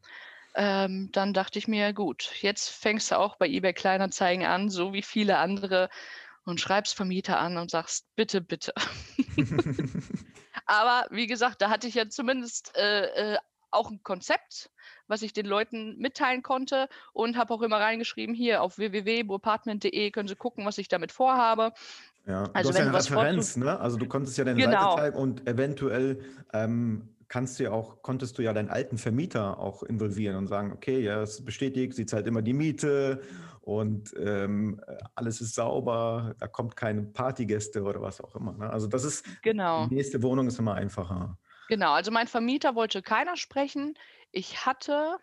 Ähm, 0.56 1.10
dann 1.12 1.32
dachte 1.32 1.58
ich 1.58 1.66
mir, 1.66 1.92
gut, 1.92 2.30
jetzt 2.40 2.68
fängst 2.68 3.10
du 3.10 3.18
auch 3.18 3.36
bei 3.36 3.48
eBay 3.48 3.72
Kleinanzeigen 3.72 4.46
an, 4.46 4.70
so 4.70 4.92
wie 4.92 5.02
viele 5.02 5.38
andere, 5.38 5.88
und 6.44 6.60
schreibst 6.60 6.94
Vermieter 6.94 7.38
an 7.38 7.56
und 7.56 7.70
sagst, 7.70 8.06
bitte, 8.16 8.40
bitte. 8.40 8.72
Aber 10.66 11.06
wie 11.10 11.26
gesagt, 11.26 11.62
da 11.62 11.70
hatte 11.70 11.88
ich 11.88 11.94
ja 11.94 12.08
zumindest 12.08 12.76
äh, 12.76 13.34
äh, 13.34 13.38
auch 13.70 13.90
ein 13.90 14.02
Konzept, 14.02 14.70
was 15.08 15.22
ich 15.22 15.32
den 15.32 15.46
Leuten 15.46 15.96
mitteilen 15.98 16.42
konnte 16.42 16.88
und 17.12 17.36
habe 17.36 17.52
auch 17.52 17.62
immer 17.62 17.80
reingeschrieben, 17.80 18.34
hier 18.34 18.62
auf 18.62 18.78
www.burpartment.de 18.78 20.10
können 20.12 20.28
Sie 20.28 20.36
gucken, 20.36 20.64
was 20.64 20.78
ich 20.78 20.88
damit 20.88 21.12
vorhabe. 21.12 21.72
Ja, 22.26 22.48
also 22.54 22.70
du 22.70 22.78
hast 22.78 22.78
ja 22.78 22.88
eine 22.88 22.96
Referenz, 22.96 23.56
ne? 23.56 23.78
Also 23.78 23.98
du 23.98 24.06
konntest 24.06 24.38
ja 24.38 24.44
deine 24.44 24.60
genau. 24.60 24.90
Seite 24.90 25.02
zeigen 25.02 25.16
und 25.16 25.46
eventuell 25.46 26.20
ähm, 26.52 27.14
kannst 27.28 27.58
du 27.58 27.64
ja 27.64 27.72
auch, 27.72 28.02
konntest 28.02 28.38
du 28.38 28.42
ja 28.42 28.52
deinen 28.52 28.70
alten 28.70 28.96
Vermieter 28.96 29.58
auch 29.58 29.82
involvieren 29.82 30.36
und 30.36 30.46
sagen, 30.46 30.72
okay, 30.72 31.00
ja, 31.00 31.22
es 31.22 31.40
ist 31.40 31.44
bestätigt, 31.44 31.94
sie 31.94 32.06
zahlt 32.06 32.26
immer 32.26 32.42
die 32.42 32.52
Miete 32.52 33.22
und 33.60 34.14
ähm, 34.18 34.80
alles 35.14 35.40
ist 35.40 35.54
sauber, 35.54 36.34
da 36.38 36.46
kommt 36.46 36.76
keine 36.76 37.02
Partygäste 37.02 37.82
oder 37.82 38.00
was 38.00 38.20
auch 38.20 38.34
immer. 38.36 38.52
Ne? 38.52 38.70
Also 38.70 38.86
das 38.86 39.04
ist, 39.04 39.24
genau. 39.42 39.86
die 39.88 39.96
nächste 39.96 40.22
Wohnung 40.22 40.46
ist 40.46 40.58
immer 40.58 40.74
einfacher. 40.74 41.36
Genau, 41.68 41.92
also 41.92 42.10
mein 42.10 42.28
Vermieter 42.28 42.74
wollte 42.74 43.02
keiner 43.02 43.36
sprechen. 43.36 43.94
Ich 44.32 44.66
hatte, 44.66 45.16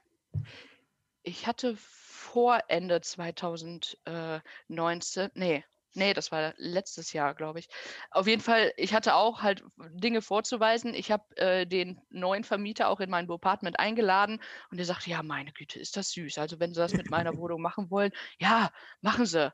ich 1.24 1.48
hatte 1.48 1.76
vor 1.78 2.60
Ende 2.68 3.02
2019, 3.02 5.30
nee, 5.36 5.64
Nee, 5.94 6.14
das 6.14 6.32
war 6.32 6.54
letztes 6.58 7.12
Jahr, 7.12 7.36
glaube 7.36 7.60
ich. 7.60 7.68
Auf 8.12 8.28
jeden 8.28 8.42
Fall, 8.42 8.72
ich 8.78 8.94
hatte 8.94 9.16
auch 9.16 9.42
halt 9.42 9.64
Dinge 9.90 10.22
vorzuweisen. 10.22 10.94
Ich 10.94 11.12
habe 11.12 11.24
äh, 11.38 11.66
den 11.66 12.02
neuen 12.10 12.44
Vermieter 12.44 12.90
auch 12.90 13.02
in 13.02 13.10
mein 13.10 13.30
Apartment 13.30 13.80
eingeladen 13.80 14.42
und 14.70 14.78
der 14.78 14.86
sagte, 14.86 15.10
ja, 15.10 15.22
meine 15.22 15.52
Güte, 15.52 15.80
ist 15.80 15.98
das 15.98 16.12
süß. 16.12 16.38
Also 16.38 16.60
wenn 16.60 16.74
Sie 16.74 16.80
das 16.80 16.94
mit 16.94 17.10
meiner 17.10 17.36
Wohnung 17.38 17.62
machen 17.62 17.92
wollen, 17.92 18.12
ja, 18.40 18.72
machen 19.02 19.26
Sie. 19.26 19.52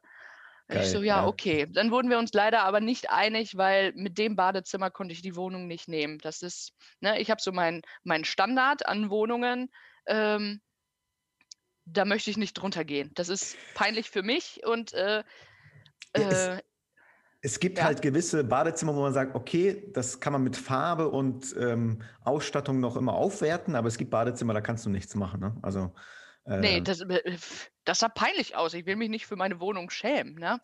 Geil, 0.67 0.83
ich 0.83 0.89
so, 0.89 1.01
ja, 1.01 1.21
ja. 1.21 1.27
okay. 1.27 1.65
Dann 1.69 1.91
wurden 1.91 2.09
wir 2.09 2.19
uns 2.19 2.33
leider 2.33 2.63
aber 2.63 2.81
nicht 2.81 3.09
einig, 3.09 3.55
weil 3.55 3.93
mit 3.93 4.17
dem 4.17 4.35
Badezimmer 4.35 4.91
konnte 4.91 5.13
ich 5.13 5.21
die 5.21 5.35
Wohnung 5.35 5.65
nicht 5.65 5.87
nehmen. 5.87 6.19
Das 6.19 6.41
ist, 6.41 6.73
ne, 6.99 7.19
ich 7.19 7.31
habe 7.31 7.41
so 7.41 7.51
meinen 7.51 7.81
mein 8.03 8.25
Standard 8.25 8.85
an 8.85 9.09
Wohnungen. 9.09 9.71
Ähm, 10.05 10.61
da 11.85 12.03
möchte 12.03 12.29
ich 12.29 12.37
nicht 12.37 12.53
drunter 12.53 12.83
gehen. 12.83 13.11
Das 13.15 13.29
ist 13.29 13.57
peinlich 13.73 14.09
für 14.09 14.23
mich 14.23 14.61
und 14.65 14.93
äh, 14.93 15.23
Ja, 16.21 16.29
es, 16.29 16.47
äh, 16.47 16.61
es 17.41 17.59
gibt 17.59 17.77
ja. 17.77 17.85
halt 17.85 18.01
gewisse 18.01 18.43
Badezimmer, 18.43 18.95
wo 18.95 19.01
man 19.01 19.13
sagt, 19.13 19.35
okay, 19.35 19.91
das 19.93 20.19
kann 20.19 20.33
man 20.33 20.43
mit 20.43 20.57
Farbe 20.57 21.09
und 21.09 21.55
ähm, 21.59 22.01
Ausstattung 22.23 22.79
noch 22.79 22.97
immer 22.97 23.13
aufwerten, 23.13 23.75
aber 23.75 23.87
es 23.87 23.97
gibt 23.97 24.11
Badezimmer, 24.11 24.53
da 24.53 24.61
kannst 24.61 24.85
du 24.85 24.89
nichts 24.89 25.15
machen. 25.15 25.39
Ne? 25.39 25.55
Also 25.61 25.91
Nee, 26.47 26.77
äh, 26.77 26.81
das, 26.81 27.01
äh, 27.01 27.37
das 27.83 27.99
sah 27.99 28.07
peinlich 28.07 28.55
aus. 28.55 28.73
Ich 28.73 28.85
will 28.85 28.95
mich 28.95 29.09
nicht 29.09 29.27
für 29.27 29.35
meine 29.35 29.59
Wohnung 29.59 29.89
schämen, 29.89 30.35
ne? 30.35 30.59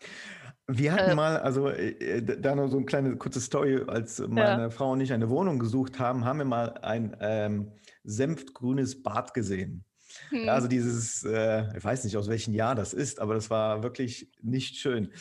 wir 0.67 0.93
hatten 0.93 1.11
Äh, 1.11 1.15
mal, 1.15 1.37
also 1.37 1.69
äh, 1.69 1.89
äh, 1.89 2.21
da 2.21 2.55
noch 2.55 2.69
so 2.69 2.77
eine 2.77 2.85
kleine 2.85 3.17
kurze 3.17 3.41
Story, 3.41 3.81
als 3.87 4.19
meine 4.19 4.71
Frau 4.71 4.91
und 4.91 5.01
ich 5.01 5.11
eine 5.11 5.29
Wohnung 5.29 5.59
gesucht 5.59 5.99
haben, 5.99 6.25
haben 6.25 6.39
wir 6.39 6.45
mal 6.45 6.77
ein 6.81 7.15
ähm, 7.19 7.71
senfgrünes 8.03 9.03
Bad 9.03 9.33
gesehen. 9.33 9.83
Ja, 10.31 10.53
also 10.53 10.65
hm, 10.65 10.69
dieses, 10.69 11.23
äh, 11.23 11.77
ich 11.77 11.83
weiß 11.83 12.03
nicht, 12.03 12.17
aus 12.17 12.27
welchem 12.27 12.53
Jahr 12.53 12.75
das 12.75 12.93
ist, 12.93 13.19
aber 13.19 13.33
das 13.33 13.49
war 13.49 13.83
wirklich 13.83 14.31
nicht 14.41 14.77
schön. 14.77 15.11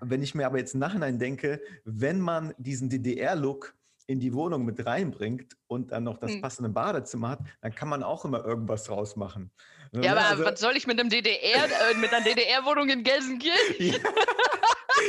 Wenn 0.00 0.22
ich 0.22 0.34
mir 0.34 0.46
aber 0.46 0.58
jetzt 0.58 0.74
Nachhinein 0.74 1.18
denke, 1.18 1.60
wenn 1.84 2.20
man 2.20 2.54
diesen 2.58 2.88
DDR-Look 2.88 3.74
in 4.06 4.20
die 4.20 4.34
Wohnung 4.34 4.64
mit 4.64 4.84
reinbringt 4.84 5.56
und 5.66 5.92
dann 5.92 6.04
noch 6.04 6.18
das 6.18 6.32
hm. 6.32 6.42
passende 6.42 6.68
Badezimmer 6.68 7.30
hat, 7.30 7.40
dann 7.62 7.74
kann 7.74 7.88
man 7.88 8.02
auch 8.02 8.24
immer 8.24 8.44
irgendwas 8.44 8.84
draus 8.84 9.16
machen. 9.16 9.50
Ja, 9.92 10.00
Ne? 10.00 10.10
aber 10.10 10.26
Also, 10.26 10.44
was 10.44 10.60
soll 10.60 10.76
ich 10.76 10.86
mit 10.86 10.98
einem 10.98 11.08
DDR, 11.08 11.64
äh, 11.64 11.94
mit 11.96 12.12
einer 12.12 12.24
DDR-Wohnung 12.24 12.88
in 12.88 13.04
Gelsenkirchen? 13.04 13.76
ja, 13.78 13.98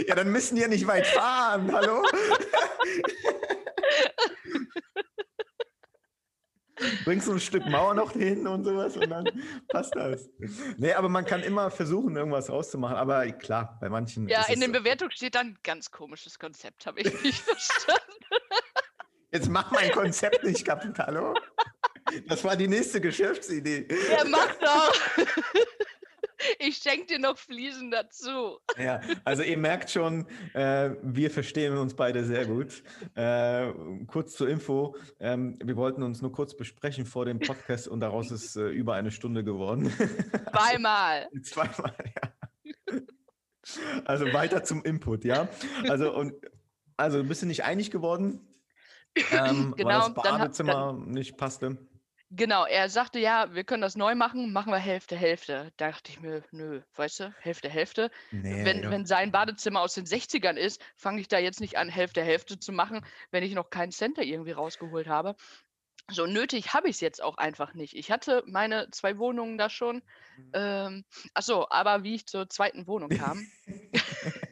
ja, 0.07 0.15
dann 0.15 0.31
müssen 0.31 0.55
die 0.55 0.61
ja 0.61 0.67
nicht 0.67 0.87
weit 0.87 1.07
fahren, 1.07 1.71
hallo? 1.73 2.03
Bringst 7.05 7.27
du 7.27 7.33
ein 7.33 7.39
Stück 7.39 7.65
Mauer 7.67 7.93
noch 7.93 8.11
hin 8.13 8.47
und 8.47 8.63
sowas 8.63 8.97
und 8.97 9.09
dann 9.09 9.29
passt 9.69 9.95
das. 9.95 10.27
Nee, 10.77 10.93
aber 10.93 11.07
man 11.07 11.23
kann 11.23 11.41
immer 11.41 11.69
versuchen, 11.69 12.15
irgendwas 12.15 12.49
rauszumachen. 12.49 12.97
Aber 12.97 13.31
klar, 13.31 13.77
bei 13.79 13.89
manchen. 13.89 14.27
Ja, 14.27 14.45
in 14.49 14.59
den 14.59 14.71
Bewertungen 14.71 15.11
steht 15.11 15.35
dann 15.35 15.57
ganz 15.63 15.91
komisches 15.91 16.39
Konzept, 16.39 16.85
habe 16.87 17.01
ich 17.01 17.23
nicht 17.23 17.41
verstanden. 17.43 18.01
Jetzt 19.31 19.49
mach 19.49 19.69
mein 19.71 19.91
Konzept 19.91 20.43
nicht 20.43 20.65
kaputt, 20.65 20.97
hallo? 20.97 21.35
Das 22.27 22.43
war 22.43 22.55
die 22.55 22.67
nächste 22.67 23.01
Geschäftsidee. 23.01 23.87
Ja, 24.11 24.23
mach 24.25 24.55
doch. 24.55 24.93
Ich 26.59 26.77
schenke 26.77 27.05
dir 27.07 27.19
noch 27.19 27.37
Fliesen 27.37 27.91
dazu. 27.91 28.59
Ja, 28.77 29.01
also 29.23 29.43
ihr 29.43 29.57
merkt 29.57 29.89
schon, 29.89 30.27
äh, 30.53 30.91
wir 31.01 31.31
verstehen 31.31 31.77
uns 31.77 31.93
beide 31.95 32.23
sehr 32.25 32.45
gut. 32.45 32.83
Äh, 33.15 33.71
kurz 34.07 34.35
zur 34.35 34.49
Info, 34.49 34.95
ähm, 35.19 35.57
wir 35.63 35.75
wollten 35.75 36.03
uns 36.03 36.21
nur 36.21 36.31
kurz 36.31 36.55
besprechen 36.55 37.05
vor 37.05 37.25
dem 37.25 37.39
Podcast 37.39 37.87
und 37.87 37.99
daraus 38.01 38.31
ist 38.31 38.55
äh, 38.55 38.67
über 38.69 38.95
eine 38.95 39.11
Stunde 39.11 39.43
geworden. 39.43 39.91
Zweimal. 40.51 41.27
Zweimal, 41.43 41.95
ja. 42.15 42.99
Also 44.05 44.31
weiter 44.33 44.63
zum 44.63 44.83
Input, 44.83 45.25
ja. 45.25 45.47
Also 45.89 46.13
und 46.15 46.33
also 46.97 47.23
bist 47.23 47.41
du 47.41 47.45
nicht 47.47 47.63
einig 47.63 47.91
geworden, 47.91 48.39
ähm, 49.31 49.71
weil 49.71 49.75
Genau, 49.77 50.09
das 50.09 50.13
dann 50.13 50.23
hab- 50.33 50.39
Badezimmer 50.39 50.93
nicht 51.05 51.37
passte. 51.37 51.77
Genau, 52.35 52.65
er 52.65 52.89
sagte, 52.89 53.19
ja, 53.19 53.53
wir 53.53 53.63
können 53.63 53.81
das 53.81 53.95
neu 53.95 54.13
machen, 54.15 54.51
machen 54.51 54.71
wir 54.71 54.77
Hälfte, 54.79 55.15
Hälfte. 55.15 55.71
Da 55.77 55.91
dachte 55.91 56.11
ich 56.11 56.19
mir, 56.19 56.43
nö, 56.51 56.81
weißt 56.95 57.21
du, 57.21 57.35
Hälfte, 57.39 57.69
Hälfte. 57.69 58.11
Nee, 58.31 58.65
Wenn, 58.65 58.83
ja. 58.83 58.91
wenn 58.91 59.05
sein 59.05 59.31
Badezimmer 59.31 59.81
aus 59.81 59.93
den 59.93 60.05
60ern 60.05 60.55
ist, 60.55 60.81
fange 60.95 61.21
ich 61.21 61.27
da 61.27 61.39
jetzt 61.39 61.61
nicht 61.61 61.77
an, 61.77 61.87
Hälfte, 61.87 62.23
Hälfte 62.23 62.59
zu 62.59 62.71
machen, 62.71 63.05
wenn 63.31 63.43
ich 63.43 63.53
noch 63.53 63.69
keinen 63.69 63.91
Center 63.91 64.23
irgendwie 64.23 64.51
rausgeholt 64.51 65.07
habe. 65.07 65.35
So 66.11 66.25
nötig 66.25 66.73
habe 66.73 66.89
ich 66.89 66.97
es 66.97 67.01
jetzt 67.01 67.23
auch 67.23 67.37
einfach 67.37 67.73
nicht. 67.73 67.95
Ich 67.95 68.11
hatte 68.11 68.43
meine 68.45 68.91
zwei 68.91 69.17
Wohnungen 69.17 69.57
da 69.57 69.69
schon. 69.69 70.03
Mhm. 70.37 70.51
Ähm, 70.53 71.05
achso, 71.33 71.65
aber 71.69 72.03
wie 72.03 72.15
ich 72.15 72.27
zur 72.27 72.49
zweiten 72.49 72.85
Wohnung 72.85 73.09
kam, 73.09 73.47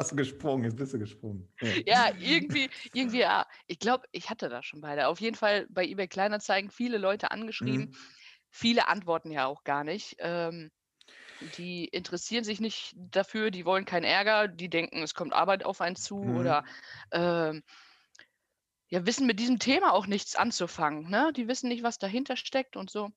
Hast 0.00 0.12
du 0.12 0.16
gesprungen, 0.16 0.64
jetzt 0.64 0.76
bist 0.76 0.94
du 0.94 0.98
gesprungen. 0.98 1.52
Ja. 1.60 1.76
ja, 1.86 2.10
irgendwie, 2.16 2.70
irgendwie, 2.92 3.20
ja, 3.20 3.46
ich 3.66 3.78
glaube, 3.78 4.06
ich 4.12 4.30
hatte 4.30 4.48
da 4.48 4.62
schon 4.62 4.80
beide. 4.80 5.08
Auf 5.08 5.20
jeden 5.20 5.36
Fall 5.36 5.66
bei 5.70 5.84
eBay 5.86 6.08
Kleinanzeigen 6.08 6.70
viele 6.70 6.98
Leute 6.98 7.30
angeschrieben. 7.30 7.88
Mhm. 7.88 7.96
Viele 8.50 8.88
antworten 8.88 9.30
ja 9.30 9.46
auch 9.46 9.64
gar 9.64 9.84
nicht. 9.84 10.16
Ähm, 10.18 10.70
die 11.40 11.86
interessieren 11.86 12.44
sich 12.44 12.60
nicht 12.60 12.94
dafür, 12.96 13.50
die 13.50 13.66
wollen 13.66 13.84
keinen 13.86 14.04
Ärger, 14.04 14.48
die 14.48 14.70
denken, 14.70 15.02
es 15.02 15.14
kommt 15.14 15.34
Arbeit 15.34 15.64
auf 15.64 15.80
einen 15.82 15.96
zu 15.96 16.16
Mhm. 16.22 16.30
oder 16.34 16.64
ähm, 17.12 17.62
ja, 18.88 19.06
wissen 19.06 19.26
mit 19.26 19.38
diesem 19.40 19.58
Thema 19.58 19.92
auch 19.92 20.06
nichts 20.06 20.36
anzufangen. 20.36 21.08
Ne? 21.08 21.32
Die 21.34 21.48
wissen 21.48 21.68
nicht, 21.68 21.82
was 21.82 21.98
dahinter 21.98 22.36
steckt 22.36 22.76
und 22.76 22.90
so. 22.90 23.10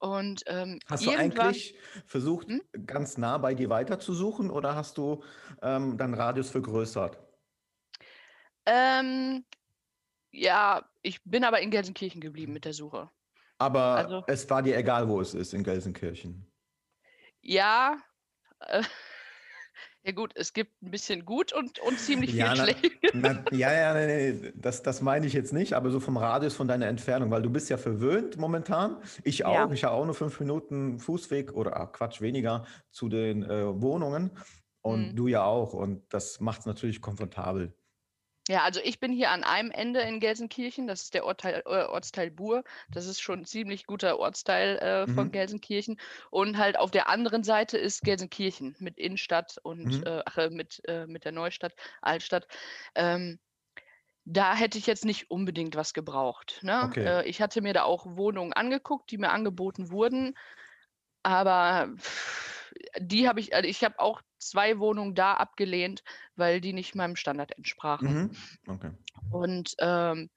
Und 0.00 0.42
ähm, 0.46 0.80
Hast 0.86 1.06
du 1.06 1.10
eigentlich 1.10 1.74
versucht, 2.06 2.48
Hm? 2.48 2.62
ganz 2.86 3.18
nah 3.18 3.36
bei 3.38 3.54
dir 3.54 3.68
weiterzusuchen 3.68 4.50
oder 4.50 4.74
hast 4.74 4.96
du 4.98 5.22
ähm, 5.62 5.96
deinen 5.98 6.14
Radius 6.14 6.50
vergrößert? 6.50 7.18
ähm, 8.66 9.44
ja, 10.32 10.88
ich 11.02 11.22
bin 11.24 11.44
aber 11.44 11.60
in 11.60 11.70
Gelsenkirchen 11.70 12.20
geblieben 12.20 12.52
mit 12.52 12.64
der 12.64 12.72
Suche. 12.72 13.10
Aber 13.58 13.96
Also- 13.96 14.24
es 14.26 14.48
war 14.48 14.62
dir 14.62 14.76
egal, 14.76 15.08
wo 15.08 15.20
es 15.20 15.34
ist 15.34 15.52
in 15.54 15.64
Gelsenkirchen. 15.64 16.50
Ja, 17.42 17.98
äh, 18.60 18.82
ja 20.04 20.12
gut, 20.12 20.32
es 20.34 20.52
gibt 20.52 20.82
ein 20.82 20.90
bisschen 20.90 21.24
gut 21.24 21.52
und, 21.52 21.78
und 21.80 21.98
ziemlich 21.98 22.32
Ja, 22.32 22.54
viel 22.54 22.64
schlecht. 22.64 22.90
Na, 23.12 23.44
ja, 23.50 23.72
ja, 23.72 23.94
nee, 23.94 24.32
nee, 24.32 24.52
das, 24.54 24.82
das 24.82 25.02
meine 25.02 25.26
ich 25.26 25.32
jetzt 25.32 25.52
nicht, 25.52 25.72
aber 25.74 25.90
so 25.90 26.00
vom 26.00 26.16
Radius 26.16 26.54
von 26.54 26.68
deiner 26.68 26.86
Entfernung, 26.86 27.30
weil 27.30 27.42
du 27.42 27.50
bist 27.50 27.68
ja 27.70 27.76
verwöhnt 27.76 28.36
momentan. 28.38 28.96
Ich 29.24 29.44
auch. 29.44 29.54
Ja. 29.54 29.70
Ich 29.72 29.84
habe 29.84 29.94
auch 29.94 30.04
nur 30.04 30.14
fünf 30.14 30.40
Minuten 30.40 30.98
Fußweg 30.98 31.52
oder 31.52 31.76
ah, 31.76 31.86
Quatsch, 31.86 32.20
weniger 32.20 32.64
zu 32.90 33.08
den 33.08 33.42
äh, 33.42 33.80
Wohnungen. 33.80 34.30
Und 34.82 35.12
Mhm. 35.12 35.16
du 35.16 35.28
ja 35.28 35.44
auch. 35.44 35.74
Und 35.74 36.12
das 36.14 36.40
macht 36.40 36.60
es 36.60 36.66
natürlich 36.66 37.02
komfortabel. 37.02 37.74
Ja, 38.50 38.64
also 38.64 38.80
ich 38.82 38.98
bin 38.98 39.12
hier 39.12 39.30
an 39.30 39.44
einem 39.44 39.70
Ende 39.70 40.00
in 40.00 40.18
Gelsenkirchen, 40.18 40.88
das 40.88 41.02
ist 41.02 41.14
der 41.14 41.24
Ortteil, 41.24 41.62
äh, 41.66 41.84
Ortsteil 41.84 42.32
Buhr. 42.32 42.64
Das 42.90 43.06
ist 43.06 43.20
schon 43.20 43.40
ein 43.40 43.44
ziemlich 43.44 43.86
guter 43.86 44.18
Ortsteil 44.18 44.76
äh, 44.78 45.06
von 45.06 45.28
Mhm. 45.28 45.32
Gelsenkirchen. 45.32 46.00
Und 46.32 46.58
halt 46.58 46.76
auf 46.76 46.90
der 46.90 47.08
anderen 47.08 47.44
Seite 47.44 47.78
ist 47.78 48.02
Gelsenkirchen 48.02 48.74
mit 48.80 48.98
Innenstadt 48.98 49.58
und 49.62 49.84
Mhm. 49.84 50.04
äh, 50.04 50.22
ach, 50.26 50.36
äh, 50.38 50.50
mit, 50.50 50.82
äh, 50.88 51.06
mit 51.06 51.24
der 51.24 51.30
Neustadt, 51.30 51.74
Altstadt. 52.02 52.48
Ähm, 52.96 53.38
da 54.24 54.56
hätte 54.56 54.78
ich 54.78 54.86
jetzt 54.88 55.04
nicht 55.04 55.30
unbedingt 55.30 55.76
was 55.76 55.94
gebraucht. 55.94 56.58
Ne? 56.62 56.86
Okay. 56.86 57.06
Äh, 57.06 57.28
ich 57.28 57.40
hatte 57.40 57.62
mir 57.62 57.72
da 57.72 57.84
auch 57.84 58.04
Wohnungen 58.04 58.52
angeguckt, 58.52 59.12
die 59.12 59.18
mir 59.18 59.30
angeboten 59.30 59.92
wurden. 59.92 60.36
Aber 61.22 61.94
die 62.98 63.28
habe 63.28 63.38
ich, 63.38 63.54
also 63.54 63.68
ich 63.68 63.84
habe 63.84 63.98
auch 64.00 64.22
zwei 64.40 64.78
Wohnungen 64.78 65.14
da 65.14 65.34
abgelehnt, 65.34 66.02
weil 66.36 66.60
die 66.60 66.72
nicht 66.72 66.94
meinem 66.94 67.16
Standard 67.16 67.56
entsprachen. 67.56 68.34
Mhm. 68.66 68.72
Okay. 68.72 68.90
Und 69.30 69.74
ähm, 69.78 70.30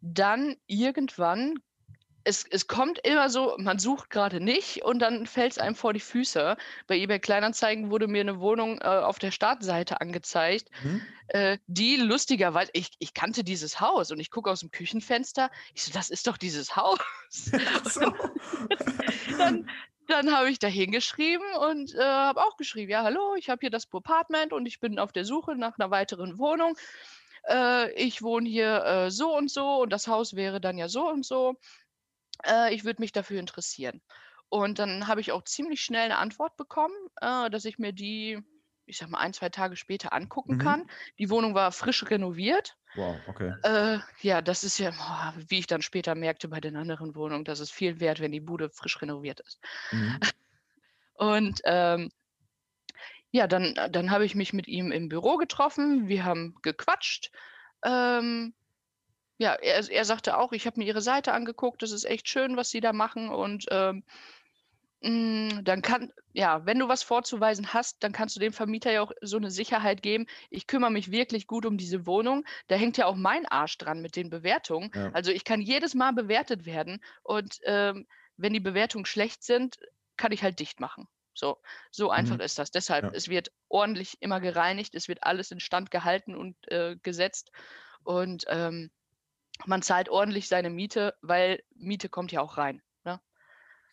dann 0.00 0.56
irgendwann, 0.66 1.54
es, 2.24 2.44
es 2.44 2.66
kommt 2.66 2.98
immer 3.06 3.30
so, 3.30 3.54
man 3.58 3.78
sucht 3.78 4.10
gerade 4.10 4.40
nicht 4.40 4.82
und 4.82 4.98
dann 4.98 5.26
fällt 5.26 5.52
es 5.52 5.58
einem 5.58 5.76
vor 5.76 5.92
die 5.92 6.00
Füße. 6.00 6.56
Bei 6.86 6.96
eBay 6.96 7.20
Kleinanzeigen 7.20 7.90
wurde 7.90 8.08
mir 8.08 8.20
eine 8.20 8.40
Wohnung 8.40 8.80
äh, 8.80 8.84
auf 8.84 9.18
der 9.18 9.30
Startseite 9.30 10.00
angezeigt, 10.00 10.68
Mhm. 10.82 11.02
äh, 11.28 11.58
die 11.66 11.96
lustigerweise, 11.96 12.70
ich, 12.74 12.90
ich 12.98 13.14
kannte 13.14 13.44
dieses 13.44 13.80
Haus 13.80 14.10
und 14.10 14.18
ich 14.20 14.30
gucke 14.30 14.50
aus 14.50 14.60
dem 14.60 14.70
Küchenfenster, 14.70 15.50
ich 15.74 15.84
so, 15.84 15.92
das 15.92 16.10
ist 16.10 16.26
doch 16.26 16.36
dieses 16.36 16.76
Haus. 16.76 16.98
So. 17.84 18.00
dann 19.38 19.68
dann 20.06 20.32
habe 20.34 20.50
ich 20.50 20.58
da 20.58 20.68
hingeschrieben 20.68 21.46
und 21.70 21.94
äh, 21.94 22.02
habe 22.02 22.42
auch 22.42 22.56
geschrieben, 22.56 22.90
ja, 22.90 23.02
hallo, 23.02 23.34
ich 23.36 23.48
habe 23.48 23.60
hier 23.60 23.70
das 23.70 23.88
Apartment 23.92 24.52
und 24.52 24.66
ich 24.66 24.80
bin 24.80 24.98
auf 24.98 25.12
der 25.12 25.24
Suche 25.24 25.56
nach 25.56 25.78
einer 25.78 25.90
weiteren 25.90 26.38
Wohnung. 26.38 26.76
Äh, 27.48 27.92
ich 27.92 28.22
wohne 28.22 28.48
hier 28.48 28.84
äh, 28.84 29.10
so 29.10 29.36
und 29.36 29.50
so 29.50 29.82
und 29.82 29.92
das 29.92 30.08
Haus 30.08 30.34
wäre 30.34 30.60
dann 30.60 30.78
ja 30.78 30.88
so 30.88 31.08
und 31.08 31.24
so. 31.24 31.56
Äh, 32.44 32.74
ich 32.74 32.84
würde 32.84 33.02
mich 33.02 33.12
dafür 33.12 33.40
interessieren. 33.40 34.02
Und 34.48 34.78
dann 34.78 35.08
habe 35.08 35.20
ich 35.20 35.32
auch 35.32 35.42
ziemlich 35.44 35.82
schnell 35.82 36.04
eine 36.04 36.18
Antwort 36.18 36.56
bekommen, 36.56 36.94
äh, 37.20 37.50
dass 37.50 37.64
ich 37.64 37.78
mir 37.78 37.92
die, 37.92 38.38
ich 38.86 38.98
sag 38.98 39.10
mal, 39.10 39.18
ein, 39.18 39.32
zwei 39.32 39.48
Tage 39.48 39.76
später 39.76 40.12
angucken 40.12 40.54
Mhm. 40.54 40.58
kann. 40.58 40.86
Die 41.18 41.30
Wohnung 41.30 41.54
war 41.54 41.72
frisch 41.72 42.08
renoviert. 42.10 42.76
Wow, 42.94 43.22
okay. 43.28 43.52
Äh, 43.62 43.98
ja, 44.20 44.42
das 44.42 44.64
ist 44.64 44.78
ja, 44.78 44.90
boah, 44.90 45.34
wie 45.48 45.58
ich 45.58 45.66
dann 45.66 45.82
später 45.82 46.14
merkte 46.14 46.48
bei 46.48 46.60
den 46.60 46.76
anderen 46.76 47.14
Wohnungen, 47.14 47.44
das 47.44 47.60
ist 47.60 47.72
viel 47.72 48.00
wert, 48.00 48.20
wenn 48.20 48.32
die 48.32 48.40
Bude 48.40 48.70
frisch 48.70 49.00
renoviert 49.02 49.40
ist. 49.40 49.60
Mhm. 49.92 50.20
Und 51.14 51.60
ähm, 51.64 52.10
ja, 53.30 53.46
dann, 53.46 53.74
dann 53.90 54.10
habe 54.10 54.24
ich 54.24 54.34
mich 54.34 54.52
mit 54.52 54.68
ihm 54.68 54.92
im 54.92 55.08
Büro 55.08 55.36
getroffen. 55.36 56.08
Wir 56.08 56.24
haben 56.24 56.54
gequatscht. 56.62 57.30
Ähm, 57.84 58.54
ja, 59.38 59.54
er, 59.54 59.90
er 59.90 60.04
sagte 60.04 60.38
auch, 60.38 60.52
ich 60.52 60.66
habe 60.66 60.80
mir 60.80 60.86
ihre 60.86 61.02
Seite 61.02 61.32
angeguckt. 61.32 61.82
Das 61.82 61.92
ist 61.92 62.04
echt 62.04 62.28
schön, 62.28 62.56
was 62.56 62.70
sie 62.70 62.80
da 62.80 62.92
machen. 62.92 63.28
Und 63.28 63.66
ähm, 63.70 64.04
hm, 64.04 64.04
dann 65.64 65.82
kann 65.82 66.12
ja, 66.32 66.64
wenn 66.66 66.78
du 66.78 66.88
was 66.88 67.02
vorzuweisen 67.02 67.72
hast, 67.74 68.02
dann 68.02 68.12
kannst 68.12 68.36
du 68.36 68.40
dem 68.40 68.52
Vermieter 68.52 68.92
ja 68.92 69.02
auch 69.02 69.12
so 69.20 69.36
eine 69.36 69.50
Sicherheit 69.50 70.02
geben: 70.02 70.26
„Ich 70.50 70.66
kümmere 70.66 70.90
mich 70.90 71.10
wirklich 71.10 71.46
gut 71.46 71.66
um 71.66 71.76
diese 71.76 72.06
Wohnung.“ 72.06 72.44
Da 72.68 72.76
hängt 72.76 72.96
ja 72.96 73.06
auch 73.06 73.14
mein 73.16 73.46
Arsch 73.46 73.76
dran 73.78 74.00
mit 74.02 74.16
den 74.16 74.30
Bewertungen. 74.30 74.90
Ja. 74.94 75.12
Also, 75.12 75.30
ich 75.32 75.44
kann 75.44 75.60
jedes 75.60 75.94
Mal 75.94 76.12
bewertet 76.12 76.64
werden 76.66 77.02
und, 77.22 77.58
ähm, 77.64 78.06
wenn 78.36 78.52
die 78.52 78.60
Bewertungen 78.60 79.06
schlecht 79.06 79.42
sind, 79.44 79.76
kann 80.16 80.32
ich 80.32 80.42
halt 80.42 80.58
dicht 80.60 80.80
machen. 80.80 81.06
So 81.34 81.58
so 81.90 82.10
einfach 82.10 82.38
Mhm. 82.38 82.40
ist 82.40 82.58
das. 82.58 82.70
Deshalb, 82.70 83.06
Ja. 83.06 83.12
es 83.12 83.28
wird 83.28 83.50
ordentlich 83.68 84.16
immer 84.20 84.40
gereinigt, 84.40 84.94
es 84.94 85.08
wird 85.08 85.22
alles 85.24 85.50
instand 85.50 85.90
gehalten 85.90 86.34
und, 86.36 86.56
äh, 86.70 86.96
gesetzt 87.02 87.50
und, 88.04 88.44
ähm, 88.48 88.90
man 89.66 89.82
zahlt 89.82 90.08
ordentlich 90.10 90.48
seine 90.48 90.70
Miete, 90.70 91.14
weil 91.22 91.62
Miete 91.74 92.08
kommt 92.10 92.32
ja 92.32 92.40
auch 92.42 92.58
rein? 92.58 92.82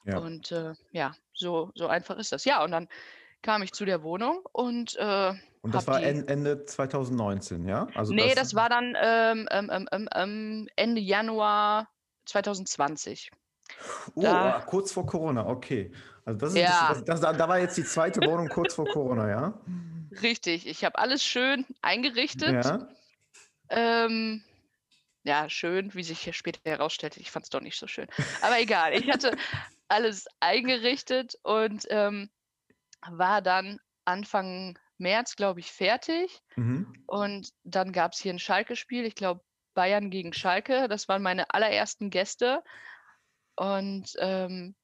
Ja. 0.05 0.17
Und, 0.17 0.51
äh, 0.51 0.73
ja, 0.91 1.15
so 1.33 1.71
so 1.75 1.87
einfach 1.87 2.17
ist 2.17 2.31
das. 2.31 2.45
Ja, 2.45 2.63
und 2.63 2.71
dann 2.71 2.87
kam 3.41 3.61
ich 3.61 3.73
zu 3.73 3.85
der 3.85 4.03
Wohnung 4.03 4.41
und, 4.51 4.95
äh, 4.95 5.33
Und 5.61 5.73
das 5.73 5.87
war 5.87 5.99
die 5.99 6.05
En 6.05 6.27
Ende 6.27 6.65
2019, 6.65 7.67
ja? 7.67 7.87
Also 7.95 8.13
ne, 8.13 8.27
das 8.27 8.35
das 8.35 8.55
war 8.55 8.69
dann, 8.69 8.95
ähm, 9.01 9.47
ähm, 9.51 9.69
ähm, 9.71 9.89
ähm, 9.91 10.09
ähm, 10.13 10.69
Ende 10.75 11.01
Januar 11.01 11.89
2020. 12.25 13.31
oh, 14.15 14.21
Da 14.21 14.55
ah, 14.57 14.61
kurz 14.61 14.91
vor 14.91 15.05
Corona, 15.05 15.47
okay. 15.47 15.91
Also 16.25 16.39
das 16.39 16.53
ist 16.53 16.61
das 16.61 16.69
ja, 16.69 16.89
das 16.89 17.03
das 17.03 17.21
da 17.21 17.33
da 17.33 17.49
war 17.49 17.59
jetzt 17.59 17.77
die 17.77 17.83
zweite 17.83 18.21
Wohnung 18.21 18.47
kurz 18.49 18.73
vor 18.73 18.85
Corona, 18.85 19.29
ja? 19.29 19.53
richtig. 20.21 20.67
Ich 20.67 20.85
habe 20.85 20.97
alles 20.97 21.23
schön 21.23 21.65
eingerichtet. 21.81 22.65
Ja. 22.65 22.87
Ähm, 23.69 24.43
ja, 25.23 25.49
schön, 25.49 25.93
wie 25.93 26.03
sich 26.03 26.19
hier 26.19 26.33
später 26.33 26.59
herausstellte, 26.65 27.19
ich 27.19 27.31
fand 27.31 27.45
es 27.45 27.49
doch 27.49 27.61
nicht 27.61 27.77
so 27.77 27.87
schön. 27.87 28.07
Aber 28.41 28.59
egal, 28.59 28.93
ich 28.93 29.09
hatte 29.09 29.35
alles 29.89 30.27
eingerichtet 30.39 31.35
und, 31.43 31.85
ähm, 31.89 32.29
war 33.09 33.41
dann 33.41 33.79
Anfang 34.05 34.79
März, 34.97 35.35
glaube 35.37 35.61
ich, 35.61 35.71
fertig. 35.71 36.41
Mhm. 36.57 37.03
Und 37.07 37.49
dann 37.63 37.93
gab's 37.93 38.19
hier 38.21 38.33
'n 38.33 38.39
Schalke-Spiel, 38.39 39.05
ich 39.05 39.15
glaube 39.15 39.43
Bayern 39.75 40.11
gegen 40.11 40.33
Schalke. 40.33 40.87
Das 40.89 41.07
waren 41.09 41.23
meine 41.23 41.53
allerersten 41.53 42.09
Gäste 42.11 42.63
und, 43.57 44.13
ähm 44.19 44.75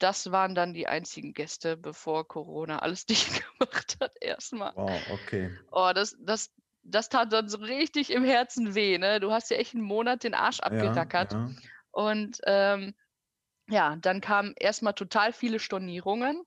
das 0.00 0.30
waren 0.32 0.54
dann 0.54 0.74
die 0.74 0.86
einzigen 0.88 1.32
Gäste, 1.34 1.76
bevor 1.76 2.26
Corona 2.28 2.80
alles 2.80 3.06
dicht 3.06 3.42
gemacht 3.58 3.96
hat 4.00 4.12
erst 4.20 4.52
mal. 4.52 4.74
Wow, 4.74 5.04
okay. 5.08 5.48
Oh, 5.72 5.92
das 5.94 6.16
das 6.20 6.52
das 6.82 7.08
tat 7.08 7.32
dann 7.32 7.48
so 7.48 7.58
richtig 7.58 8.10
im 8.10 8.24
Herzen 8.24 8.74
weh, 8.74 8.98
ne? 8.98 9.20
Du 9.20 9.32
hast 9.32 9.50
ja 9.50 9.56
echt 9.58 9.74
'n 9.74 9.82
Monat 9.82 10.24
den 10.24 10.34
Arsch 10.34 10.60
Ja, 10.68 11.00
abgerackert 11.00 11.32
ja. 11.32 11.54
und, 11.92 12.40
ähm, 12.46 12.94
ja, 13.68 13.96
dann 13.96 14.20
kamen 14.22 14.54
erst 14.58 14.82
mal 14.82 14.92
total 14.94 15.32
viele 15.34 15.58
Stornierungen. 15.58 16.44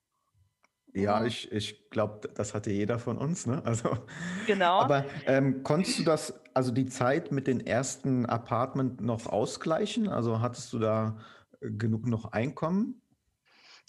Ja, 0.94 1.24
Hm, 1.24 1.26
ich 1.26 1.52
ich 1.52 1.90
glaube, 1.90 2.30
das 2.34 2.54
hatte 2.54 2.72
jeder 2.72 2.98
von 3.00 3.18
uns, 3.18 3.46
ne? 3.46 3.62
Also, 3.66 3.98
genau. 4.46 4.88
aber, 4.88 5.06
ähm, 5.26 5.64
konntest 5.64 6.00
du 6.00 6.04
das 6.04 6.42
also 6.54 6.72
die 6.72 6.88
Zeit 6.88 7.32
mit 7.32 7.46
den 7.48 7.60
ersten 7.66 8.26
Apartment 8.26 9.02
noch 9.02 9.28
ausgleichen? 9.28 10.08
Also, 10.10 10.40
hattest 10.42 10.74
du 10.74 10.80
da, 10.80 11.20
äh, 11.62 11.72
genug 11.72 12.08
noch 12.08 12.26
Einkommen? 12.32 13.02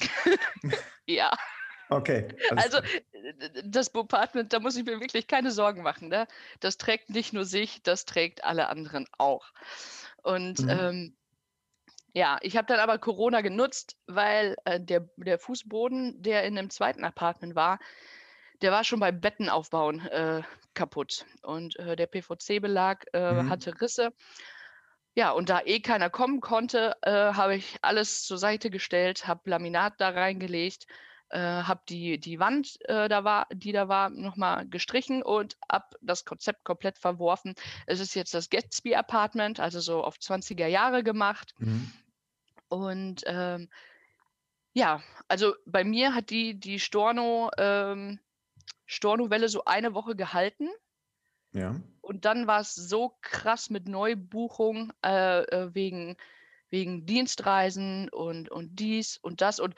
Ja. 1.06 1.30
Okay, 1.90 2.28
Also, 2.56 2.78
d 3.12 3.62
das 3.64 3.90
Bopartment, 3.90 4.52
da 4.52 4.60
muss 4.60 4.76
ich 4.76 4.84
mir 4.84 5.00
wirklich 5.00 5.26
keine 5.26 5.50
Sorgen 5.50 5.82
machen, 5.82 6.08
ne? 6.08 6.26
Das 6.60 6.76
trägt 6.78 7.10
nicht 7.10 7.32
nur 7.32 7.44
sich, 7.44 7.82
das 7.82 8.04
trägt 8.04 8.44
alle 8.44 8.68
anderen 8.68 9.06
auch. 9.18 9.52
Und, 10.22 10.58
Mhm. 10.58 10.68
ähm, 10.68 11.17
ja, 12.14 12.38
ich 12.42 12.56
habe 12.56 12.66
dann 12.66 12.80
aber 12.80 12.98
Corona 12.98 13.40
genutzt, 13.42 13.96
weil, 14.06 14.56
äh, 14.64 14.80
der 14.80 15.08
der 15.16 15.38
Fußboden, 15.38 16.22
der 16.22 16.44
in 16.44 16.56
dem 16.56 16.70
zweiten 16.70 17.04
Apartment 17.04 17.54
war, 17.54 17.78
der 18.62 18.72
war 18.72 18.84
schon 18.84 19.00
beim 19.00 19.20
Betten 19.20 19.48
aufbauen, 19.48 20.00
äh, 20.06 20.42
kaputt. 20.74 21.26
Und, 21.42 21.76
äh, 21.78 21.96
der 21.96 22.06
PVC-Belag, 22.06 23.06
äh, 23.14 23.18
Mhm. 23.30 23.44
hatte 23.44 23.80
Risse. 23.80 24.12
Ja, 25.14 25.32
und 25.32 25.48
da 25.48 25.60
eh 25.64 25.80
keiner 25.80 26.10
kommen 26.10 26.40
konnte, 26.40 26.94
äh, 27.02 27.10
habe 27.10 27.56
ich 27.56 27.76
alles 27.82 28.22
zur 28.24 28.38
Seite 28.38 28.70
gestellt, 28.70 29.26
habe 29.26 29.50
Laminat 29.50 29.94
da 29.98 30.10
reingelegt, 30.10 30.86
äh, 31.30 31.38
habe 31.38 31.82
die 31.88 32.18
die 32.18 32.38
Wand, 32.38 32.78
äh, 32.88 33.08
da 33.08 33.24
war 33.24 33.46
die 33.52 33.72
da 33.72 33.88
war, 33.88 34.10
noch 34.10 34.36
mal 34.36 34.68
gestrichen 34.68 35.22
und 35.22 35.56
habe 35.70 35.96
das 36.00 36.24
Konzept 36.24 36.64
komplett 36.64 36.98
verworfen. 36.98 37.54
Es 37.86 38.00
ist 38.00 38.14
jetzt 38.14 38.34
das 38.34 38.50
Gatsby-Apartment, 38.50 39.60
also 39.60 39.80
so 39.80 40.02
auf 40.02 40.16
20er 40.16 40.66
Jahre 40.66 41.02
gemacht. 41.02 41.54
Mhm. 41.58 41.92
Und, 42.68 43.22
ähm, 43.26 43.68
ja, 44.74 45.02
also 45.26 45.54
bei 45.66 45.84
mir 45.84 46.14
hat 46.14 46.30
die 46.30 46.58
die 46.58 46.78
Storno 46.78 47.50
ähm, 47.58 48.20
Stornowelle 48.86 49.48
so 49.48 49.64
eine 49.64 49.94
Woche 49.94 50.16
gehalten. 50.16 50.68
Ja. 51.52 51.76
Und 52.00 52.24
dann 52.24 52.46
war's 52.46 52.74
so 52.74 53.16
krass 53.20 53.70
mit 53.70 53.88
Neubuchung, 53.88 54.92
äh, 55.04 55.42
äh, 55.42 55.74
wegen 55.74 56.16
wegen 56.70 57.06
Dienstreisen 57.06 58.08
und 58.10 58.50
und 58.50 58.78
dies 58.78 59.16
und 59.16 59.40
das. 59.40 59.58
Und 59.58 59.74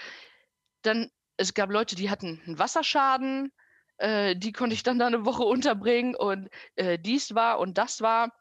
dann 0.82 1.10
es 1.40 1.55
gab 1.55 1.70
Leute, 1.70 1.96
die 1.96 2.11
hatten 2.11 2.40
'n 2.46 2.59
Wasserschaden, 2.59 3.53
äh, 3.98 4.37
die 4.37 4.53
konnte 4.53 4.74
ich 4.74 4.83
dann 4.85 4.98
da 4.98 5.11
'ne 5.11 5.24
Woche 5.26 5.44
unterbringen 5.44 6.14
und, 6.16 6.50
äh, 6.76 6.98
dies 6.98 7.35
war 7.35 7.59
und 7.61 7.79
das 7.79 8.03
war. 8.03 8.33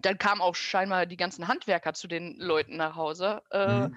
Dann 0.00 0.18
kamen 0.18 0.40
auch 0.42 0.54
scheinbar 0.56 1.06
die 1.06 1.16
ganzen 1.18 1.48
Handwerker 1.48 1.94
zu 1.94 2.08
den 2.08 2.36
Leuten 2.38 2.76
nach 2.78 2.96
Hause, 2.96 3.42
äh, 3.50 3.88
Mhm. 3.88 3.96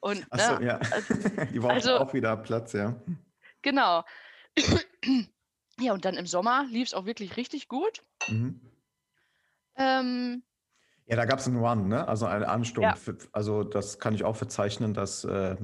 und, 0.00 0.26
Ach 0.30 0.40
so, 0.40 0.58
ne, 0.58 0.62
ja. 0.62 0.80
al 0.90 1.04
Die 1.50 1.60
brauchten 1.60 1.90
also 1.90 1.98
auch 1.98 2.14
wieder 2.14 2.36
Platz, 2.38 2.72
ja. 2.74 3.00
genau. 3.64 4.04
Ja, 5.80 5.94
und 5.94 6.04
dann 6.04 6.16
im 6.16 6.26
Sommer 6.26 6.66
lief's 6.68 6.94
auch 6.94 7.06
wirklich 7.06 7.36
richtig 7.36 7.66
gut. 7.68 8.02
Mhm. 8.28 8.72
Ähm 9.76 10.42
Ja, 11.08 11.16
da 11.16 11.24
gab's 11.24 11.46
'n 11.48 11.56
Run, 11.56 11.88
ne? 11.88 12.06
Also 12.06 12.26
einen 12.26 12.44
Ansturm. 12.44 12.92
Ja. 12.92 13.02
Also, 13.32 13.64
das 13.64 13.98
kann 13.98 14.14
ich 14.14 14.24
auch 14.24 14.36
verzeichnen, 14.36 14.94
dass, 14.94 15.24
äh, 15.24 15.56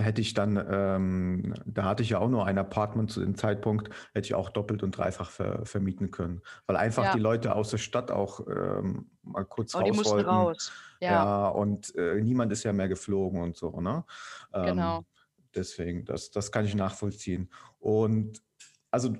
hätte 0.00 0.20
ich 0.20 0.34
dann, 0.34 0.62
ähm 0.70 1.54
da 1.66 1.84
hatte 1.84 2.02
ich 2.02 2.10
ja 2.10 2.18
auch 2.18 2.28
nur 2.28 2.46
ein 2.46 2.58
Apartment 2.58 3.10
zu 3.10 3.20
dem 3.20 3.34
Zeitpunkt, 3.36 3.90
hätte 4.14 4.26
ich 4.26 4.34
auch 4.34 4.50
doppelt 4.50 4.82
und 4.82 4.96
dreifach 4.96 5.30
ver 5.30 5.64
vermieten 5.66 6.10
können, 6.10 6.42
weil 6.66 6.76
einfach 6.76 7.08
die 7.08 7.18
Ja. 7.18 7.20
Leute 7.20 7.54
aus 7.54 7.70
der 7.70 7.78
Stadt 7.78 8.10
auch, 8.10 8.46
ähm, 8.48 9.10
mal 9.22 9.44
kurz 9.44 9.78
Oh, 9.78 9.82
die 9.82 9.92
raus 9.92 9.92
mussten 9.92 10.20
wollten. 10.20 10.20
raus. 10.20 10.72
Ja. 11.00 11.26
Ja, 11.26 11.48
und, 11.48 11.94
äh, 11.96 12.20
niemand 12.20 12.52
ist 12.52 12.64
ja 12.64 12.72
mehr 12.72 12.88
geflogen 12.88 13.40
und 13.42 13.56
so, 13.56 13.80
ne? 13.80 14.04
Genau. 14.62 15.02
Ähm, 15.02 15.06
deswegen, 15.54 16.04
das 16.04 16.30
das 16.30 16.52
kann 16.52 16.64
ich 16.66 16.74
nachvollziehen. 16.74 17.50
Und 17.78 18.42
also 18.90 19.14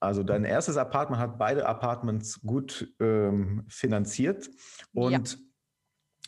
also 0.00 0.22
dein 0.24 0.44
erstes 0.44 0.76
Apartment 0.76 1.20
hat 1.22 1.38
beide 1.38 1.66
Apartments 1.66 2.40
gut, 2.42 2.94
ähm, 3.00 3.64
finanziert 3.68 4.50
Ja. 4.94 5.22
und 5.22 5.38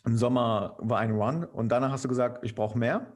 im 0.06 0.16
Sommer 0.16 0.76
war 0.80 0.98
ein 1.00 1.12
Run 1.12 1.44
und 1.44 1.68
danach 1.70 1.90
hast 1.92 2.04
du 2.04 2.08
gesagt: 2.08 2.44
„Ich 2.44 2.54
brauche 2.54 2.78
mehr?“ 2.78 3.14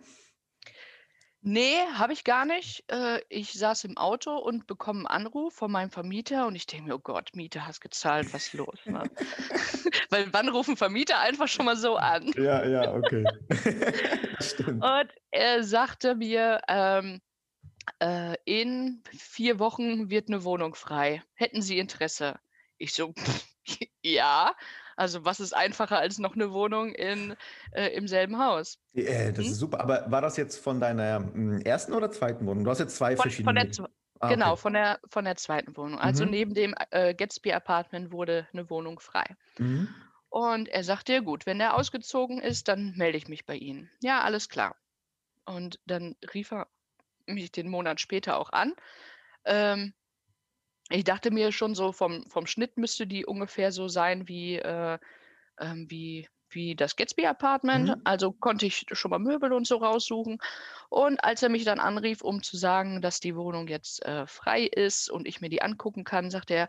Ne, 1.43 1.87
habe 1.97 2.13
ich 2.13 2.25
gar 2.25 2.45
nicht. 2.45 2.85
Äh, 2.91 3.21
ich 3.29 3.53
saß 3.53 3.85
im 3.85 3.97
Auto 3.97 4.37
und 4.37 4.67
bekomme 4.67 5.03
'n 5.03 5.07
Anruf 5.07 5.55
von 5.55 5.71
meinem 5.71 5.91
Vermieter 5.91 6.47
und 6.49 6.57
ich 6.57 6.67
denke 6.67 6.89
mir: 6.89 6.97
„Oh 6.97 6.99
Gott, 6.99 7.31
Miete 7.35 7.65
hast 7.65 7.81
gezahlt, 7.81 8.33
was 8.33 8.47
ist 8.49 8.53
los“, 8.55 8.81
ne? 8.89 9.09
Weil 10.11 10.33
wann 10.33 10.49
rufen 10.49 10.77
Vermieter 10.77 11.19
einfach 11.21 11.47
schon 11.49 11.67
mal 11.67 11.77
so 11.77 11.97
an? 11.97 12.33
Ja, 12.37 12.65
ja, 12.67 12.95
okay. 12.95 13.33
Stimmt. 14.41 14.93
Und 15.03 15.13
er 15.33 15.65
sagte 15.65 16.15
mir, 16.15 16.61
ähm, 16.69 17.21
äh: 18.01 18.37
„In 18.47 19.03
4 19.19 19.59
Wochen 19.61 20.11
wird 20.11 20.29
'ne 20.31 20.45
Wohnung 20.45 20.75
frei. 20.77 21.23
Hätten 21.35 21.63
Sie 21.63 21.79
Interesse?“ 21.79 22.41
Ich 22.79 22.95
so: 22.95 23.15
„Ja.“ 24.03 24.57
Also, 24.99 25.25
was 25.25 25.39
ist 25.39 25.53
einfacher 25.55 25.99
als 25.99 26.19
noch 26.19 26.35
'ne 26.35 26.53
Wohnung 26.53 26.93
in 26.93 27.37
äh, 27.71 27.87
im 27.95 28.09
selben 28.09 28.39
Haus? 28.39 28.81
Äh, 28.95 29.33
das 29.33 29.49
Hm? 29.49 29.51
ist 29.51 29.59
super. 29.59 29.81
Aber 29.81 30.11
war 30.11 30.23
das 30.23 30.37
jetzt 30.37 30.57
von 30.59 30.81
deiner, 30.81 31.19
hm, 31.33 31.61
1. 31.65 31.95
oder 31.95 32.11
2. 32.11 32.47
Wohnung? 32.47 32.65
Du 32.65 32.71
hast 32.71 32.79
jetzt 32.79 32.97
2 32.97 33.17
Von 33.17 33.37
von 33.43 33.55
verschiedene 33.55 33.55
der 33.55 33.69
Miet 33.69 33.71
zw 33.71 33.87
ah, 34.21 34.33
genau, 34.33 34.55
okay. 34.55 34.57
von 34.57 34.73
der 34.75 35.01
von 35.11 35.25
der 35.25 35.37
2. 35.37 35.77
Wohnung. 35.77 35.99
Also, 35.99 36.25
Mhm. 36.25 36.25
neben 36.25 36.55
dem, 36.55 36.75
äh, 36.91 37.15
Gatsby-Apartment 37.15 38.13
wurde 38.13 38.49
'ne 38.53 38.69
Wohnung 38.71 39.01
frei. 39.01 39.37
Mhm. 39.59 40.09
Und 40.31 40.69
er 40.69 40.85
sagte: 40.85 41.15
„Ja 41.15 41.21
gut, 41.21 41.47
wenn 41.47 41.59
der 41.59 41.75
ausgezogen 41.77 42.41
ist, 42.41 42.69
dann 42.69 42.95
melde 42.97 43.19
ich 43.19 43.29
mich 43.29 43.47
bei 43.47 43.57
Ihnen.“ 43.57 43.91
Ja, 44.03 44.23
alles 44.23 44.49
klar. 44.49 44.77
Und 45.47 45.81
dann 45.87 46.17
rief 46.35 46.53
er 46.53 46.69
mich 47.27 47.53
den 47.53 47.69
Monat 47.71 48.01
später 48.01 48.39
auch 48.39 48.51
an. 48.53 48.75
Ähm, 49.47 49.95
ich 50.91 51.05
dachte 51.05 51.31
mir 51.31 51.53
schon 51.53 51.75
so 51.75 51.93
vom 51.93 52.25
vom 52.31 52.47
Schnitt 52.47 52.77
müsste 52.79 53.07
die 53.07 53.27
ungefähr 53.27 53.73
so 53.73 53.89
sein 53.89 54.29
wie, 54.29 54.57
äh, 54.59 54.99
ähm, 55.61 55.87
wie 55.91 56.29
wie 56.51 56.75
das 56.77 56.97
Gatsby 56.97 57.27
Apartment, 57.27 57.91
Mhm. 57.91 58.01
also 58.05 58.33
konnte 58.33 58.67
ich 58.67 58.87
schon 58.93 59.11
mal 59.11 59.19
Möbel 59.19 59.53
und 59.53 59.67
so 59.67 59.77
raussuchen. 59.79 60.39
Und 60.89 61.23
als 61.23 61.43
er 61.43 61.51
mich 61.51 61.65
dann 61.65 61.79
anrief, 61.81 62.23
um 62.23 62.43
zu 62.43 62.57
sagen, 62.57 63.03
dass 63.03 63.21
die 63.21 63.37
Wohnung 63.37 63.69
jetzt 63.69 64.05
äh, 64.07 64.27
frei 64.27 64.63
ist 64.65 65.11
und 65.11 65.29
ich 65.29 65.41
mir 65.43 65.51
die 65.51 65.63
angucken 65.63 66.05
kann, 66.05 66.31
sagte 66.31 66.55
er, 66.55 66.69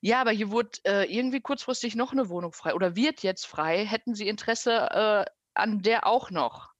ja, 0.00 0.20
aber 0.20 0.30
hier 0.30 0.50
wurde 0.50 0.78
äh, 0.86 1.04
irgendwie 1.14 1.40
kurzfristig 1.40 1.96
noch 1.96 2.12
eine 2.12 2.28
Wohnung 2.28 2.52
frei 2.52 2.74
oder 2.74 2.96
wird 2.96 3.22
jetzt 3.22 3.46
frei. 3.46 3.84
Hätten 3.84 4.14
Sie 4.14 4.28
Interesse 4.28 4.72
äh, 4.90 5.24
an 5.54 5.82
der 5.82 6.06
auch 6.06 6.30
noch? 6.30 6.70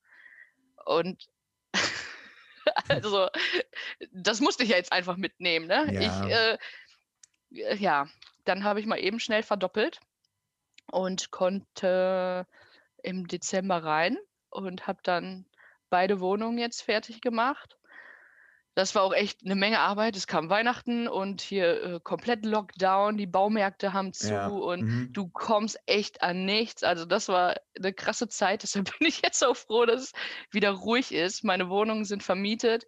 Und 0.87 1.29
also, 2.91 3.29
das 4.13 4.41
musste 4.41 4.65
ich 4.65 4.71
ja 4.71 4.77
jetzt 4.77 4.93
einfach 4.93 5.17
mitnehmen, 5.17 5.67
ne? 5.67 5.93
Ich, 5.99 6.23
Ja. 6.31 6.53
äh, 6.53 6.59
äh, 7.53 7.77
ja, 7.77 8.07
dann 8.45 8.65
habe 8.65 8.81
ich 8.81 8.87
mal 8.87 8.99
eben 8.99 9.21
schnell 9.21 9.43
verdoppelt 9.43 10.01
und 10.93 11.31
konnte 11.31 12.47
im 13.03 13.27
Dezember 13.27 13.83
rein 13.85 14.19
und 14.51 14.87
habe 14.87 15.01
dann 15.03 15.47
beide 15.91 16.21
Wohnungen 16.21 16.59
jetzt 16.59 16.83
fertig 16.83 17.21
gemacht. 17.21 17.80
Das 18.75 18.95
war 18.95 19.03
auch 19.03 19.13
echt 19.13 19.41
eine 19.45 19.57
Menge 19.57 19.81
Arbeit. 19.81 20.17
Es 20.17 20.27
kam 20.27 20.49
Weihnachten 20.49 21.09
und 21.09 21.41
hier 21.41 21.83
äh, 21.83 22.01
komplett 22.03 22.47
Lockdown, 22.47 23.17
die 23.17 23.27
Baumärkte 23.27 23.93
haben 23.93 24.13
zu 24.13 24.29
Ja. 24.29 24.47
und 24.47 24.83
Mhm. 24.83 25.13
du 25.13 25.29
kommst 25.29 25.79
echt 25.87 26.23
an 26.23 26.45
nichts. 26.45 26.83
Also 26.85 27.05
das 27.05 27.29
war 27.29 27.57
eine 27.77 27.93
krasse 27.93 28.29
Zeit. 28.29 28.63
Deshalb 28.63 28.97
bin 28.99 29.09
ich 29.09 29.23
jetzt 29.23 29.45
auch 29.45 29.57
froh, 29.57 29.87
dass 29.87 30.03
es 30.03 30.13
wieder 30.53 30.71
ruhig 30.71 31.13
ist. 31.13 31.43
Meine 31.45 31.69
Wohnungen 31.69 32.05
sind 32.05 32.23
vermietet 32.23 32.85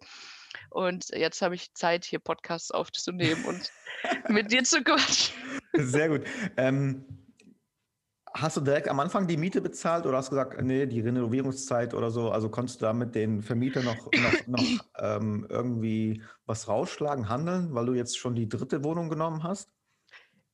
und 0.69 1.09
jetzt 1.09 1.41
habe 1.41 1.55
ich 1.55 1.73
Zeit, 1.73 2.05
hier 2.05 2.19
Podcasts 2.19 2.71
aufzunehmen 2.71 3.43
und 3.43 3.69
mit 4.29 4.51
dir 4.51 4.63
zu 4.63 4.83
quatschen. 4.83 5.35
Sehr 5.73 6.09
gut. 6.09 6.21
Ähm, 6.57 7.05
hast 8.33 8.57
du 8.57 8.61
direkt 8.61 8.87
am 8.87 8.99
Anfang 8.99 9.27
die 9.27 9.37
Miete 9.37 9.61
bezahlt 9.61 10.05
oder 10.05 10.17
hast 10.17 10.27
du 10.27 10.31
gesagt, 10.31 10.61
nee, 10.61 10.85
die 10.85 11.01
Renovierungszeit 11.01 11.93
oder 11.93 12.09
so? 12.09 12.31
Also 12.31 12.49
konntest 12.49 12.81
du 12.81 12.85
da 12.85 12.93
mit 12.93 13.15
den 13.15 13.41
Vermietern 13.41 13.85
noch, 13.85 13.97
noch, 14.11 14.47
noch 14.47 14.85
ähm, 14.97 15.45
irgendwie 15.49 16.23
was 16.45 16.67
rausschlagen, 16.67 17.29
handeln, 17.29 17.73
weil 17.73 17.85
du 17.85 17.93
jetzt 17.93 18.17
schon 18.17 18.35
die 18.35 18.49
dritte 18.49 18.83
Wohnung 18.83 19.09
genommen 19.09 19.43
hast? 19.43 19.71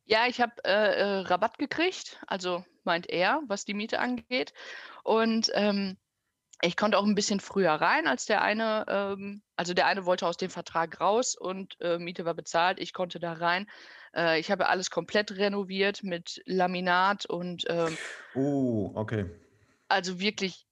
Ja, 0.04 0.26
ich 0.28 0.42
habe 0.42 0.54
äh, 0.66 0.96
äh, 0.96 1.20
Rabatt 1.20 1.58
gekriegt, 1.58 2.20
also 2.28 2.66
meint 2.84 3.08
er, 3.10 3.42
was 3.48 3.64
die 3.64 3.76
Miete 3.76 4.00
angeht. 4.00 4.54
Und 5.04 5.52
ähm, 5.54 5.98
ich 6.62 6.76
konnte 6.76 6.98
auch 6.98 7.06
ein 7.06 7.16
bisschen 7.16 7.40
früher 7.40 7.72
rein 7.72 8.08
als 8.08 8.26
der 8.26 8.42
eine. 8.42 8.86
Ähm, 8.88 9.44
also 9.56 9.74
der 9.74 9.86
eine 9.86 10.06
wollte 10.06 10.28
aus 10.28 10.38
dem 10.38 10.50
Vertrag 10.50 11.00
raus 11.00 11.36
und 11.36 11.80
äh, 11.80 12.00
Miete 12.00 12.26
war 12.26 12.34
bezahlt. 12.34 12.80
Ich 12.80 12.92
konnte 12.92 13.20
da 13.20 13.34
rein. 13.34 13.70
Äh, 14.16 14.40
ich 14.40 14.52
habe 14.52 14.68
alles 14.70 14.90
komplett 14.92 15.32
renoviert 15.32 16.04
mit 16.04 16.42
Laminat 16.46 17.26
und 17.26 17.66
ähm, 17.70 17.98
Oh, 18.34 18.92
okay. 18.96 19.26
also 19.88 20.20
wirklich 20.20 20.66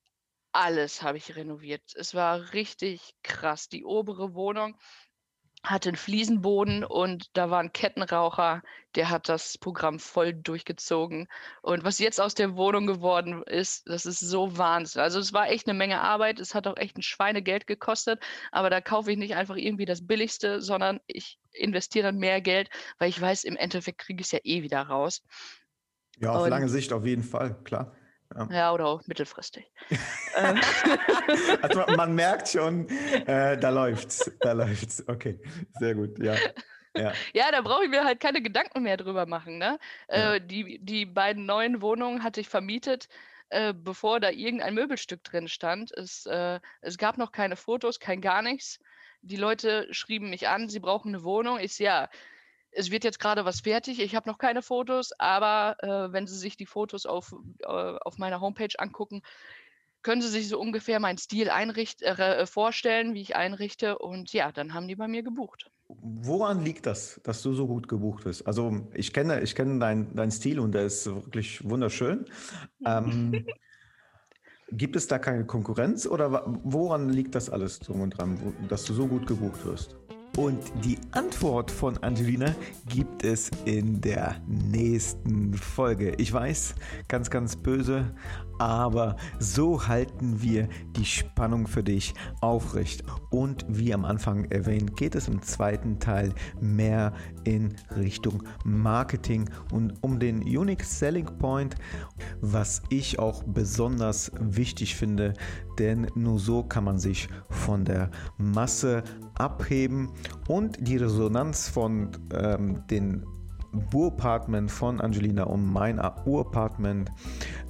alles 0.53 1.01
habe 1.03 1.17
ich 1.17 1.35
renoviert. 1.35 1.83
Es 1.95 2.13
war 2.15 2.53
richtig 2.53 3.13
krass. 3.23 3.69
Die 3.69 3.85
obere 3.85 4.33
Wohnung 4.35 4.77
hatte 5.69 5.89
einen 5.89 5.97
Fliesenboden 5.97 6.83
und 6.83 7.29
da 7.33 7.49
war 7.49 7.59
ein 7.59 7.73
Kettenraucher, 7.73 8.61
der 8.95 9.09
hat 9.09 9.29
das 9.29 9.57
Programm 9.57 9.99
voll 9.99 10.33
durchgezogen. 10.33 11.27
Und 11.61 11.83
was 11.83 11.99
jetzt 11.99 12.19
aus 12.19 12.33
der 12.33 12.55
Wohnung 12.55 12.87
geworden 12.87 13.43
ist, 13.43 13.87
das 13.87 14.05
ist 14.05 14.19
so 14.19 14.57
Wahnsinn. 14.57 15.01
Also 15.01 15.19
es 15.19 15.33
war 15.33 15.49
echt 15.49 15.67
eine 15.67 15.77
Menge 15.77 16.01
Arbeit. 16.01 16.39
Es 16.39 16.55
hat 16.55 16.67
auch 16.67 16.77
echt 16.77 16.97
ein 16.97 17.01
Schweinegeld 17.01 17.67
gekostet. 17.67 18.23
Aber 18.51 18.69
da 18.69 18.81
kaufe 18.81 19.11
ich 19.11 19.17
nicht 19.17 19.35
einfach 19.35 19.55
irgendwie 19.55 19.85
das 19.85 20.05
Billigste, 20.05 20.61
sondern 20.61 20.99
ich 21.05 21.37
investiere 21.51 22.07
dann 22.07 22.17
mehr 22.17 22.41
Geld, 22.41 22.69
weil 22.97 23.09
ich 23.09 23.19
weiß, 23.19 23.43
im 23.43 23.55
Endeffekt 23.57 23.99
kriege 23.99 24.21
ich 24.21 24.27
es 24.27 24.31
ja 24.31 24.39
eh 24.43 24.63
wieder 24.63 24.81
raus. 24.81 25.23
Ja, 26.19 26.31
auf 26.31 26.43
Und- 26.43 26.49
lange 26.49 26.69
Sicht 26.69 26.93
auf 26.93 27.05
jeden 27.05 27.23
Fall, 27.23 27.55
klar. 27.63 27.93
Ja, 28.51 28.73
oder 28.73 28.85
auch 28.87 29.05
mittelfristig. 29.07 29.71
Also 31.61 31.83
man, 31.95 32.13
merkt 32.13 32.49
schon, 32.49 32.87
äh, 32.89 33.57
da 33.57 33.69
läuft's, 33.69 34.31
da 34.39 34.51
läuft's. 34.51 35.03
Okay, 35.07 35.39
sehr 35.79 35.95
gut, 35.95 36.19
ja. 36.19 36.35
Ja, 36.95 37.13
Ja, 37.33 37.51
da 37.51 37.61
brauche 37.61 37.83
ich 37.83 37.91
mir 37.91 38.03
halt 38.03 38.19
keine 38.19 38.41
Gedanken 38.41 38.81
mehr 38.81 38.97
drüber 38.97 39.27
machen. 39.27 39.59
Ne? 39.59 39.77
Ja. 40.09 40.35
Äh, 40.35 40.41
die, 40.41 40.79
die 40.79 41.05
beiden 41.05 41.45
neuen 41.45 41.81
Wohnungen 41.81 42.23
hatte 42.23 42.41
ich 42.41 42.49
vermietet, 42.49 43.07
äh, 43.49 43.73
bevor 43.73 44.19
da 44.19 44.31
irgendein 44.31 44.73
Möbelstück 44.73 45.23
drin 45.23 45.47
stand. 45.47 45.91
Es, 45.95 46.25
äh, 46.25 46.59
es 46.81 46.97
gab 46.97 47.19
noch 47.19 47.31
keine 47.31 47.55
Fotos, 47.55 47.99
kein 47.99 48.19
gar 48.19 48.41
nichts. 48.41 48.79
Die 49.21 49.35
Leute 49.35 49.87
schrieben 49.91 50.29
mich 50.29 50.47
an, 50.47 50.69
sie 50.69 50.79
brauchen 50.79 51.13
eine 51.13 51.23
Wohnung. 51.23 51.59
Ich 51.59 51.77
ja, 51.77 52.09
es 52.77 52.91
wird 52.91 53.03
jetzt 53.03 53.19
gerade 53.19 53.43
was 53.43 53.61
fertig. 53.61 53.99
Ich 53.99 54.15
habe 54.15 54.29
noch 54.29 54.37
keine 54.37 54.61
Fotos, 54.61 55.11
aber 55.17 55.75
äh, 55.79 56.13
wenn 56.13 56.27
Sie 56.27 56.37
sich 56.37 56.57
die 56.57 56.67
Fotos 56.67 57.05
auf, 57.05 57.35
äh, 57.59 57.65
auf 57.65 58.19
meiner 58.19 58.39
Homepage 58.39 58.73
angucken, 58.77 59.23
können 60.03 60.21
Sie 60.21 60.29
sich 60.29 60.47
so 60.47 60.59
ungefähr 60.59 60.99
meinen 60.99 61.17
Stil 61.17 61.49
einricht, 61.49 62.03
äh, 62.03 62.45
vorstellen, 62.45 63.15
wie 63.15 63.21
ich 63.21 63.35
einrichte. 63.35 63.97
Und 63.97 64.31
ja, 64.31 64.51
dann 64.51 64.75
haben 64.75 64.87
die 64.87 64.95
bei 64.95 65.07
mir 65.07 65.23
gebucht. 65.23 65.71
Woran 65.87 66.63
liegt 66.63 66.85
das, 66.85 67.19
dass 67.23 67.41
du 67.41 67.53
so 67.53 67.65
gut 67.65 67.87
gebucht 67.87 68.25
bist? 68.25 68.45
Also 68.45 68.87
ich 68.93 69.11
kenne, 69.11 69.41
ich 69.41 69.55
kenne 69.55 69.79
deinen 69.79 70.15
dein 70.15 70.31
Stil 70.31 70.59
und 70.59 70.73
der 70.73 70.83
ist 70.83 71.07
wirklich 71.07 71.67
wunderschön. 71.67 72.25
Ähm, 72.85 73.47
gibt 74.71 74.95
es 74.95 75.07
da 75.07 75.17
keine 75.17 75.45
Konkurrenz 75.45 76.05
oder 76.05 76.43
woran 76.63 77.09
liegt 77.09 77.33
das 77.33 77.49
alles 77.49 77.79
drum 77.79 78.01
und 78.01 78.11
dran, 78.11 78.53
dass 78.67 78.83
du 78.83 78.93
so 78.93 79.07
gut 79.07 79.25
gebucht 79.25 79.65
wirst? 79.65 79.95
Und 80.37 80.59
die 80.85 80.99
Antwort 81.13 81.71
von 81.71 81.97
Angelina 82.03 82.53
gibt 82.87 83.23
es 83.23 83.49
in 83.65 83.99
der 84.01 84.35
nächsten 84.45 85.55
Folge. 85.55 86.13
Ich 86.19 86.31
weiß, 86.31 86.75
ganz, 87.07 87.31
ganz 87.31 87.55
böse, 87.55 88.13
aber 88.59 89.15
so 89.39 89.87
halten 89.87 90.39
wir 90.39 90.69
die 90.95 91.05
Spannung 91.05 91.65
für 91.65 91.83
dich 91.83 92.13
aufrecht. 92.39 93.03
Und 93.31 93.65
wie 93.67 93.91
am 93.95 94.05
Anfang 94.05 94.45
erwähnt, 94.51 94.95
geht 94.95 95.15
es 95.15 95.27
im 95.27 95.41
zweiten 95.41 95.99
Teil 95.99 96.31
mehr 96.61 97.13
in 97.43 97.75
Richtung 97.95 98.43
Marketing 98.63 99.49
und 99.71 99.95
um 100.03 100.19
den 100.19 100.43
Unique 100.43 100.83
Selling 100.83 101.25
Point, 101.39 101.77
was 102.41 102.83
ich 102.89 103.17
auch 103.17 103.43
besonders 103.43 104.31
wichtig 104.39 104.95
finde, 104.95 105.33
denn 105.79 106.07
nur 106.15 106.39
so 106.39 106.63
kann 106.63 106.83
man 106.83 106.99
sich 106.99 107.29
von 107.49 107.85
der 107.85 108.09
Masse 108.37 109.03
abheben 109.35 110.09
und 110.47 110.77
die 110.87 110.97
Resonanz 110.97 111.69
von 111.69 112.11
ähm, 112.33 112.83
den 112.89 113.25
Urapartment 113.93 114.71
von 114.71 115.01
Angelina 115.01 115.43
und 115.43 115.65
mein 115.65 115.99
Urapartment 116.25 117.11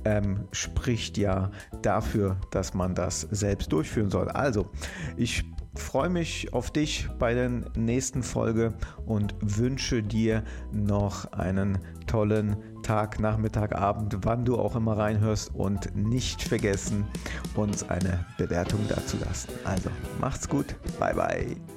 ähm, 0.06 0.48
spricht 0.52 1.18
ja 1.18 1.52
dafür, 1.82 2.38
dass 2.52 2.74
man 2.74 2.96
das 2.96 3.22
selbst 3.22 3.72
durchführen 3.72 4.10
soll. 4.10 4.30
Also, 4.30 4.68
ich 5.18 5.44
freue 5.76 6.10
mich 6.10 6.54
auf 6.54 6.72
dich 6.72 7.08
bei 7.20 7.34
der 7.34 7.50
nächsten 7.76 8.24
Folge 8.24 8.74
und 9.06 9.36
wünsche 9.42 10.02
dir 10.04 10.44
noch 10.72 11.32
einen 11.34 11.80
tollen 12.08 12.58
Tag, 12.88 13.20
Nachmittag, 13.20 13.76
Abend, 13.76 14.16
wann 14.22 14.46
du 14.46 14.58
auch 14.58 14.78
immer 14.78 14.98
reinhörst 14.98 15.54
und 15.54 15.94
nicht 15.94 16.42
vergessen, 16.42 17.06
uns 17.54 17.84
eine 17.90 18.24
Bewertung 18.38 18.80
dazu 18.88 19.18
lassen. 19.18 19.50
Also, 19.66 19.90
macht's 20.22 20.48
gut, 20.48 20.74
bye 20.98 21.14
bye. 21.14 21.77